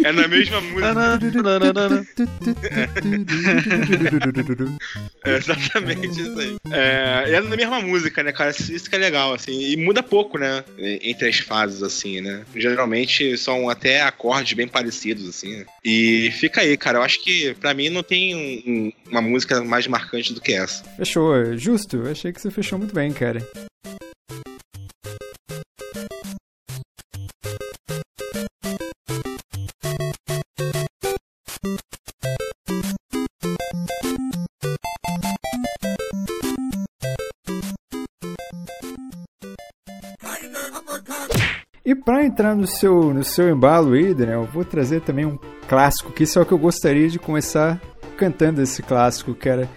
é 0.04 0.12
na 0.12 0.28
mesma 0.28 0.62
música. 0.62 0.86
é 5.26 5.38
exatamente 5.38 6.22
isso 6.22 6.40
aí. 6.40 6.56
É, 6.72 7.24
é 7.28 7.42
na 7.56 7.58
mesma 7.58 7.82
música, 7.82 8.22
né, 8.22 8.32
cara? 8.32 8.52
Isso 8.52 8.90
que 8.90 8.96
é 8.96 9.00
legal, 9.00 9.34
assim. 9.34 9.72
E 9.72 9.78
muda 9.78 10.04
pouco, 10.04 10.38
né? 10.38 10.64
Entre 10.78 11.28
as 11.28 11.40
fases, 11.40 11.82
assim, 11.82 12.22
né? 12.22 12.44
Geralmente 12.56 13.38
são 13.38 13.70
até 13.70 14.02
acordes 14.02 14.54
bem 14.54 14.68
parecidos, 14.68 15.28
assim. 15.28 15.58
Né? 15.58 15.66
E 15.84 16.32
fica 16.34 16.62
aí, 16.62 16.76
cara. 16.78 17.00
Eu 17.00 17.04
acho 17.04 17.24
que 17.24 17.54
pra 17.56 17.74
mim 17.74 17.90
não 17.90 18.04
tem 18.04 18.36
um, 18.36 18.92
uma 19.10 19.22
música 19.22 19.64
mais 19.64 19.88
marcante 19.88 20.34
do 20.34 20.42
que 20.42 20.54
essa. 20.54 20.84
Fechou, 20.98 21.58
justo. 21.58 22.04
Achei 22.08 22.32
que 22.32 22.42
você 22.42 22.52
fechou 22.52 22.78
muito 22.78 22.94
bem, 22.94 23.12
cara. 23.12 23.46
Para 42.06 42.24
entrar 42.24 42.56
no 42.56 42.68
seu, 42.68 43.14
no 43.14 43.24
seu 43.24 43.50
embalo 43.50 43.94
aí, 43.94 44.14
Daniel, 44.14 44.42
eu 44.42 44.48
vou 44.48 44.64
trazer 44.64 45.02
também 45.02 45.26
um 45.26 45.40
clássico 45.68 46.12
que 46.12 46.26
só 46.26 46.46
que 46.46 46.52
eu 46.52 46.58
gostaria 46.58 47.10
de 47.10 47.18
começar 47.18 47.82
cantando 48.16 48.62
esse 48.62 48.84
clássico, 48.84 49.34
que 49.34 49.50
era 49.50 49.68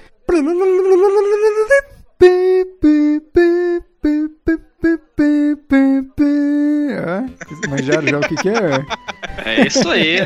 ah, 7.06 7.26
manjaram 7.68 8.08
já 8.08 8.18
o 8.18 8.20
que, 8.20 8.36
que 8.36 8.48
é? 8.48 8.84
É 9.48 9.66
isso 9.66 9.88
aí. 9.88 10.18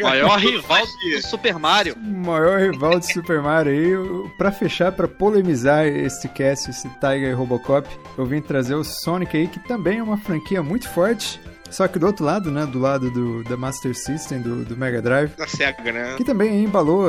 maior 0.00 0.38
rival 0.38 0.84
do 0.86 1.22
Super 1.22 1.58
Mario. 1.58 1.96
Maior 1.98 2.60
rival 2.60 2.98
do 2.98 3.04
Super 3.04 3.40
Mario 3.40 3.72
aí. 3.72 4.30
Pra 4.38 4.50
fechar, 4.50 4.92
pra 4.92 5.06
polemizar 5.06 5.86
esse 5.86 6.28
cast, 6.28 6.70
esse 6.70 6.88
Tiger 7.00 7.36
Robocop, 7.36 7.88
eu 8.16 8.24
vim 8.24 8.40
trazer 8.40 8.74
o 8.74 8.84
Sonic 8.84 9.36
aí, 9.36 9.46
que 9.46 9.58
também 9.60 9.98
é 9.98 10.02
uma 10.02 10.16
franquia 10.16 10.62
muito 10.62 10.88
forte. 10.88 11.40
Só 11.70 11.88
que 11.88 11.98
do 11.98 12.06
outro 12.06 12.24
lado, 12.24 12.52
né? 12.52 12.64
Do 12.66 12.78
lado 12.78 13.10
do, 13.10 13.42
da 13.42 13.56
Master 13.56 13.96
System, 13.96 14.40
do, 14.40 14.64
do 14.64 14.76
Mega 14.76 15.02
Drive. 15.02 15.32
Da 15.36 15.48
Sega, 15.48 15.90
né? 15.90 16.14
Que 16.16 16.22
também 16.22 16.62
embalou. 16.62 17.08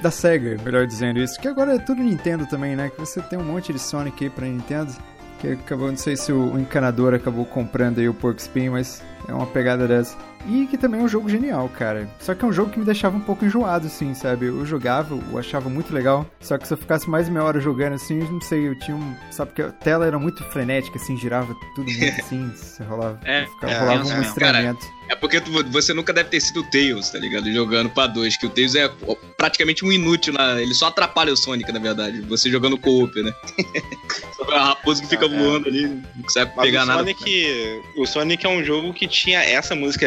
Da 0.00 0.12
Sega, 0.12 0.56
melhor 0.62 0.86
dizendo 0.86 1.18
isso. 1.18 1.40
Que 1.40 1.48
agora 1.48 1.74
é 1.74 1.78
tudo 1.78 2.02
Nintendo 2.02 2.46
também, 2.46 2.76
né? 2.76 2.88
Que 2.88 3.00
você 3.00 3.20
tem 3.20 3.36
um 3.36 3.44
monte 3.44 3.72
de 3.72 3.80
Sonic 3.80 4.22
aí 4.24 4.30
pra 4.30 4.46
Nintendo. 4.46 4.92
Que 5.40 5.48
acabou, 5.48 5.88
não 5.88 5.96
sei 5.96 6.16
se 6.16 6.32
o 6.32 6.56
encanador 6.58 7.14
acabou 7.14 7.44
comprando 7.44 7.98
aí 7.98 8.08
o 8.08 8.14
Pork 8.14 8.40
Spin, 8.40 8.70
mas 8.70 9.02
é 9.28 9.32
uma 9.32 9.46
pegada 9.46 9.86
dessa. 9.86 10.16
E 10.48 10.66
que 10.66 10.78
também 10.78 11.00
é 11.00 11.02
um 11.02 11.08
jogo 11.08 11.28
genial, 11.28 11.68
cara. 11.68 12.08
Só 12.20 12.34
que 12.34 12.44
é 12.44 12.48
um 12.48 12.52
jogo 12.52 12.70
que 12.70 12.78
me 12.78 12.84
deixava 12.84 13.16
um 13.16 13.20
pouco 13.20 13.44
enjoado, 13.44 13.86
assim, 13.86 14.14
sabe? 14.14 14.46
Eu 14.46 14.64
jogava, 14.64 15.14
eu 15.14 15.38
achava 15.38 15.68
muito 15.68 15.92
legal. 15.92 16.24
Só 16.40 16.56
que 16.56 16.68
se 16.68 16.72
eu 16.72 16.78
ficasse 16.78 17.10
mais 17.10 17.28
meia 17.28 17.44
hora 17.44 17.60
jogando, 17.60 17.94
assim, 17.94 18.18
não 18.18 18.40
sei, 18.40 18.68
eu 18.68 18.78
tinha 18.78 18.96
um. 18.96 19.14
Sabe, 19.30 19.50
porque 19.50 19.62
a 19.62 19.72
tela 19.72 20.06
era 20.06 20.18
muito 20.18 20.44
frenética, 20.44 20.98
assim, 20.98 21.16
girava 21.16 21.54
tudo 21.74 21.90
muito 21.90 22.20
assim, 22.20 22.52
rolava, 22.88 23.18
é, 23.24 23.46
ficava, 23.46 23.72
é, 23.72 23.78
rolava 23.78 24.10
é, 24.10 24.18
um 24.18 24.22
estranhamento. 24.22 24.80
Cara, 24.80 24.96
é 25.08 25.14
porque 25.14 25.40
tu, 25.40 25.50
você 25.70 25.94
nunca 25.94 26.12
deve 26.12 26.28
ter 26.28 26.40
sido 26.40 26.60
o 26.60 26.70
Tails, 26.70 27.10
tá 27.10 27.18
ligado? 27.18 27.52
Jogando 27.52 27.90
pra 27.90 28.06
dois, 28.06 28.36
que 28.36 28.46
o 28.46 28.50
Tails 28.50 28.74
é 28.74 28.88
praticamente 29.36 29.84
um 29.84 29.92
inútil, 29.92 30.32
na, 30.32 30.60
ele 30.60 30.74
só 30.74 30.86
atrapalha 30.86 31.32
o 31.32 31.36
Sonic, 31.36 31.70
na 31.72 31.78
verdade. 31.78 32.20
Você 32.22 32.50
jogando 32.50 32.78
co-op, 32.78 33.22
né? 33.22 33.32
a 34.52 34.64
raposa 34.68 35.02
que 35.02 35.08
fica 35.08 35.26
ah, 35.26 35.28
voando 35.28 35.68
ali, 35.68 35.86
não 35.86 36.22
consegue 36.22 36.52
Mas 36.56 36.66
pegar 36.66 36.82
o 36.82 36.86
nada. 36.86 36.98
Sonic, 37.00 37.82
o 37.96 38.06
Sonic 38.06 38.46
é 38.46 38.48
um 38.48 38.64
jogo 38.64 38.92
que 38.92 39.06
tinha 39.16 39.42
essa 39.42 39.74
música 39.74 40.06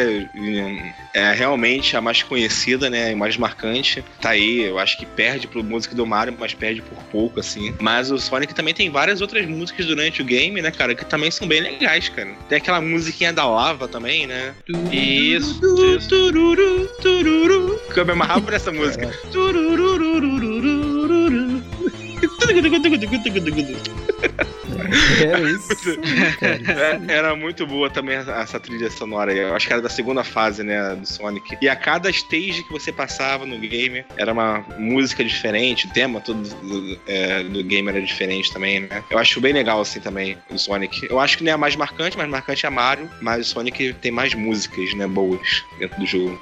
é 1.12 1.32
realmente 1.32 1.96
a 1.96 2.00
mais 2.00 2.22
conhecida, 2.22 2.88
né? 2.88 3.12
E 3.12 3.14
mais 3.14 3.36
marcante. 3.36 4.04
Tá 4.20 4.30
aí, 4.30 4.62
eu 4.62 4.78
acho 4.78 4.96
que 4.96 5.04
perde 5.04 5.46
pro 5.46 5.64
música 5.64 5.94
do 5.94 6.06
Mario, 6.06 6.34
mas 6.38 6.54
perde 6.54 6.80
por 6.82 7.02
pouco, 7.04 7.40
assim. 7.40 7.74
Mas 7.80 8.10
o 8.10 8.18
Sonic 8.18 8.54
também 8.54 8.72
tem 8.72 8.90
várias 8.90 9.20
outras 9.20 9.46
músicas 9.46 9.86
durante 9.86 10.22
o 10.22 10.24
game, 10.24 10.62
né, 10.62 10.70
cara? 10.70 10.94
Que 10.94 11.04
também 11.04 11.30
são 11.30 11.48
bem 11.48 11.60
legais, 11.60 12.08
cara. 12.08 12.30
Tem 12.48 12.58
aquela 12.58 12.80
musiquinha 12.80 13.32
da 13.32 13.48
lava 13.48 13.88
também, 13.88 14.26
né? 14.26 14.54
Isso. 14.92 15.60
Tururu, 16.08 16.86
tururu. 17.02 17.80
Eu 17.94 18.06
me 18.06 18.12
amarrava 18.12 18.40
por 18.40 18.54
essa 18.54 18.70
música. 18.70 19.10
Era 25.22 25.40
isso. 25.40 25.68
É, 26.40 27.12
era 27.12 27.36
muito 27.36 27.66
boa 27.66 27.90
também 27.90 28.16
essa 28.16 28.58
trilha 28.58 28.90
sonora 28.90 29.32
aí. 29.32 29.38
Eu 29.38 29.54
acho 29.54 29.66
que 29.66 29.72
era 29.72 29.82
da 29.82 29.88
segunda 29.88 30.24
fase, 30.24 30.62
né, 30.62 30.94
do 30.94 31.06
Sonic. 31.06 31.56
E 31.60 31.68
a 31.68 31.76
cada 31.76 32.10
stage 32.10 32.64
que 32.64 32.72
você 32.72 32.90
passava 32.90 33.46
no 33.46 33.58
game 33.58 34.04
era 34.16 34.32
uma 34.32 34.64
música 34.78 35.24
diferente, 35.24 35.86
o 35.86 35.92
tema 35.92 36.20
todo 36.20 36.42
do, 36.42 37.00
é, 37.06 37.42
do 37.44 37.62
game 37.62 37.88
era 37.88 38.00
diferente 38.00 38.52
também, 38.52 38.80
né? 38.80 39.04
Eu 39.10 39.18
acho 39.18 39.40
bem 39.40 39.52
legal 39.52 39.80
assim 39.80 40.00
também 40.00 40.36
o 40.50 40.58
Sonic. 40.58 41.06
Eu 41.08 41.20
acho 41.20 41.38
que 41.38 41.44
não 41.44 41.52
é 41.52 41.54
a 41.54 41.58
mais 41.58 41.76
marcante, 41.76 42.16
mas 42.16 42.28
marcante 42.28 42.66
é 42.66 42.70
Mario, 42.70 43.08
mas 43.20 43.46
o 43.46 43.50
Sonic 43.50 43.92
tem 43.94 44.10
mais 44.10 44.34
músicas, 44.34 44.94
né, 44.94 45.06
boas 45.06 45.64
dentro 45.78 46.00
do 46.00 46.06
jogo. 46.06 46.40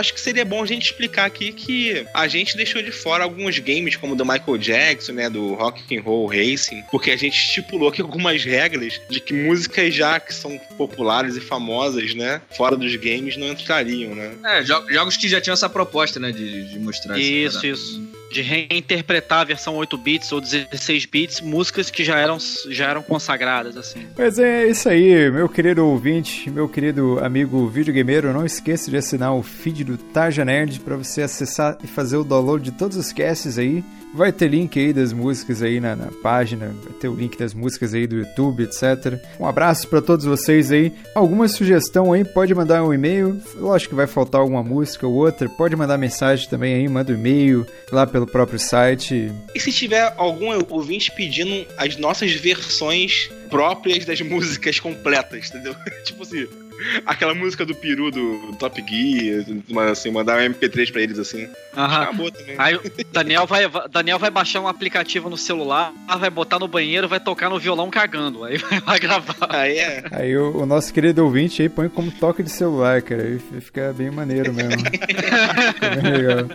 Acho 0.00 0.14
que 0.14 0.20
seria 0.20 0.44
bom 0.44 0.62
a 0.62 0.66
gente 0.66 0.86
explicar 0.86 1.26
aqui 1.26 1.52
que 1.52 2.06
a 2.12 2.26
gente 2.26 2.56
deixou 2.56 2.82
de 2.82 2.90
fora 2.90 3.22
alguns 3.24 3.58
games 3.58 3.96
como 3.96 4.16
do 4.16 4.24
Michael 4.24 4.58
Jackson, 4.58 5.12
né, 5.12 5.30
do 5.30 5.54
Rock 5.54 5.96
and 5.96 6.02
Roll 6.02 6.26
Racing, 6.26 6.82
porque 6.90 7.10
a 7.10 7.16
gente 7.16 7.34
estipulou 7.34 7.88
aqui 7.88 8.02
algumas 8.02 8.44
regras 8.44 9.00
de 9.08 9.20
que 9.20 9.32
músicas 9.32 9.94
já 9.94 10.18
que 10.18 10.34
são 10.34 10.58
populares 10.76 11.36
e 11.36 11.40
famosas, 11.40 12.14
né, 12.14 12.40
fora 12.50 12.76
dos 12.76 12.94
games 12.96 13.36
não 13.36 13.48
entrariam, 13.48 14.14
né? 14.14 14.32
É, 14.44 14.64
jogos 14.64 15.16
que 15.16 15.28
já 15.28 15.40
tinham 15.40 15.54
essa 15.54 15.68
proposta, 15.68 16.18
né, 16.18 16.32
de, 16.32 16.70
de 16.70 16.78
mostrar 16.78 17.18
isso. 17.18 17.58
Isso, 17.58 17.66
isso 17.66 18.09
de 18.30 18.42
reinterpretar 18.42 19.40
a 19.40 19.44
versão 19.44 19.74
8 19.76 19.98
bits 19.98 20.32
ou 20.32 20.40
16 20.40 21.06
bits, 21.06 21.40
músicas 21.40 21.90
que 21.90 22.04
já 22.04 22.18
eram, 22.18 22.38
já 22.68 22.88
eram 22.88 23.02
consagradas, 23.02 23.76
assim. 23.76 24.06
Mas 24.16 24.38
é 24.38 24.66
isso 24.66 24.88
aí, 24.88 25.30
meu 25.30 25.48
querido 25.48 25.84
ouvinte, 25.84 26.48
meu 26.50 26.68
querido 26.68 27.18
amigo 27.22 27.66
videogameiro, 27.68 28.32
não 28.32 28.46
esqueça 28.46 28.90
de 28.90 28.96
assinar 28.96 29.34
o 29.34 29.42
feed 29.42 29.84
do 29.84 29.96
Tarja 29.96 30.44
Nerd 30.44 30.80
para 30.80 30.96
você 30.96 31.22
acessar 31.22 31.76
e 31.82 31.86
fazer 31.86 32.16
o 32.16 32.24
download 32.24 32.62
de 32.62 32.72
todos 32.72 32.96
os 32.96 33.12
casts 33.12 33.58
aí 33.58 33.84
Vai 34.12 34.32
ter 34.32 34.48
link 34.48 34.78
aí 34.78 34.92
das 34.92 35.12
músicas 35.12 35.62
aí 35.62 35.80
na, 35.80 35.94
na 35.94 36.08
página, 36.22 36.74
vai 36.82 36.92
ter 36.94 37.08
o 37.08 37.14
link 37.14 37.38
das 37.38 37.54
músicas 37.54 37.94
aí 37.94 38.06
do 38.06 38.16
YouTube, 38.16 38.64
etc. 38.64 39.20
Um 39.38 39.46
abraço 39.46 39.86
para 39.88 40.02
todos 40.02 40.26
vocês 40.26 40.72
aí. 40.72 40.92
Alguma 41.14 41.46
sugestão 41.46 42.12
aí, 42.12 42.24
pode 42.24 42.54
mandar 42.54 42.82
um 42.82 42.92
e-mail. 42.92 43.40
Lógico 43.54 43.90
que 43.90 43.96
vai 43.96 44.06
faltar 44.06 44.40
alguma 44.40 44.62
música 44.62 45.06
ou 45.06 45.14
outra, 45.14 45.48
pode 45.48 45.76
mandar 45.76 45.96
mensagem 45.96 46.48
também 46.48 46.74
aí, 46.74 46.88
manda 46.88 47.12
um 47.12 47.16
e-mail 47.16 47.66
lá 47.92 48.06
pelo 48.06 48.26
próprio 48.26 48.58
site. 48.58 49.32
E 49.54 49.60
se 49.60 49.72
tiver 49.72 50.12
algum 50.16 50.50
ouvinte 50.68 51.12
pedindo 51.12 51.66
as 51.76 51.96
nossas 51.96 52.32
versões 52.32 53.30
próprias 53.48 54.04
das 54.04 54.20
músicas 54.20 54.80
completas, 54.80 55.50
entendeu? 55.50 55.74
tipo 56.04 56.22
assim, 56.22 56.48
aquela 57.06 57.34
música 57.34 57.64
do 57.64 57.74
peru 57.74 58.10
do 58.10 58.54
Top 58.58 58.82
Gear, 58.88 59.44
assim, 59.90 60.10
mandar 60.10 60.38
um 60.38 60.52
MP3 60.52 60.92
pra 60.92 61.02
eles 61.02 61.18
assim. 61.18 61.48
Aham. 61.76 62.02
Acabou 62.02 62.30
também. 62.30 62.54
Aí 62.58 62.76
o 62.76 62.82
Daniel 63.12 63.46
vai, 63.46 63.62
Daniel 63.90 64.18
vai 64.18 64.30
baixar 64.30 64.60
um 64.60 64.68
aplicativo 64.68 65.30
no 65.30 65.36
celular, 65.36 65.92
vai 66.18 66.30
botar 66.30 66.58
no 66.58 66.68
banheiro, 66.68 67.08
vai 67.08 67.20
tocar 67.20 67.48
no 67.48 67.58
violão 67.58 67.90
cagando. 67.90 68.44
Aí 68.44 68.56
vai, 68.58 68.80
vai 68.80 68.98
gravar. 68.98 69.36
Aí 69.48 69.78
é. 69.78 70.04
Aí 70.10 70.36
o, 70.36 70.62
o 70.62 70.66
nosso 70.66 70.92
querido 70.92 71.24
ouvinte 71.24 71.62
aí 71.62 71.68
põe 71.68 71.88
como 71.88 72.10
toque 72.10 72.42
de 72.42 72.50
celular, 72.50 73.02
cara. 73.02 73.22
Aí 73.22 73.38
fica 73.60 73.92
bem 73.92 74.10
maneiro 74.10 74.52
mesmo. 74.52 74.80
fica 75.74 75.90
bem 75.96 76.12
legal. 76.12 76.48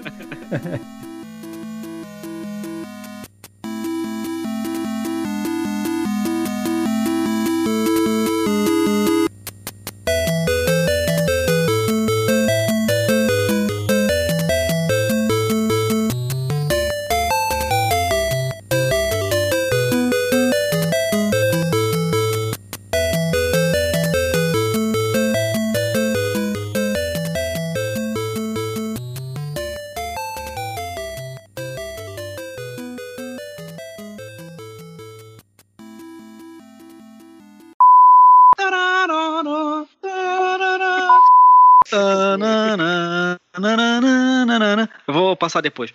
Passar 45.55 45.61
depois. 45.61 45.93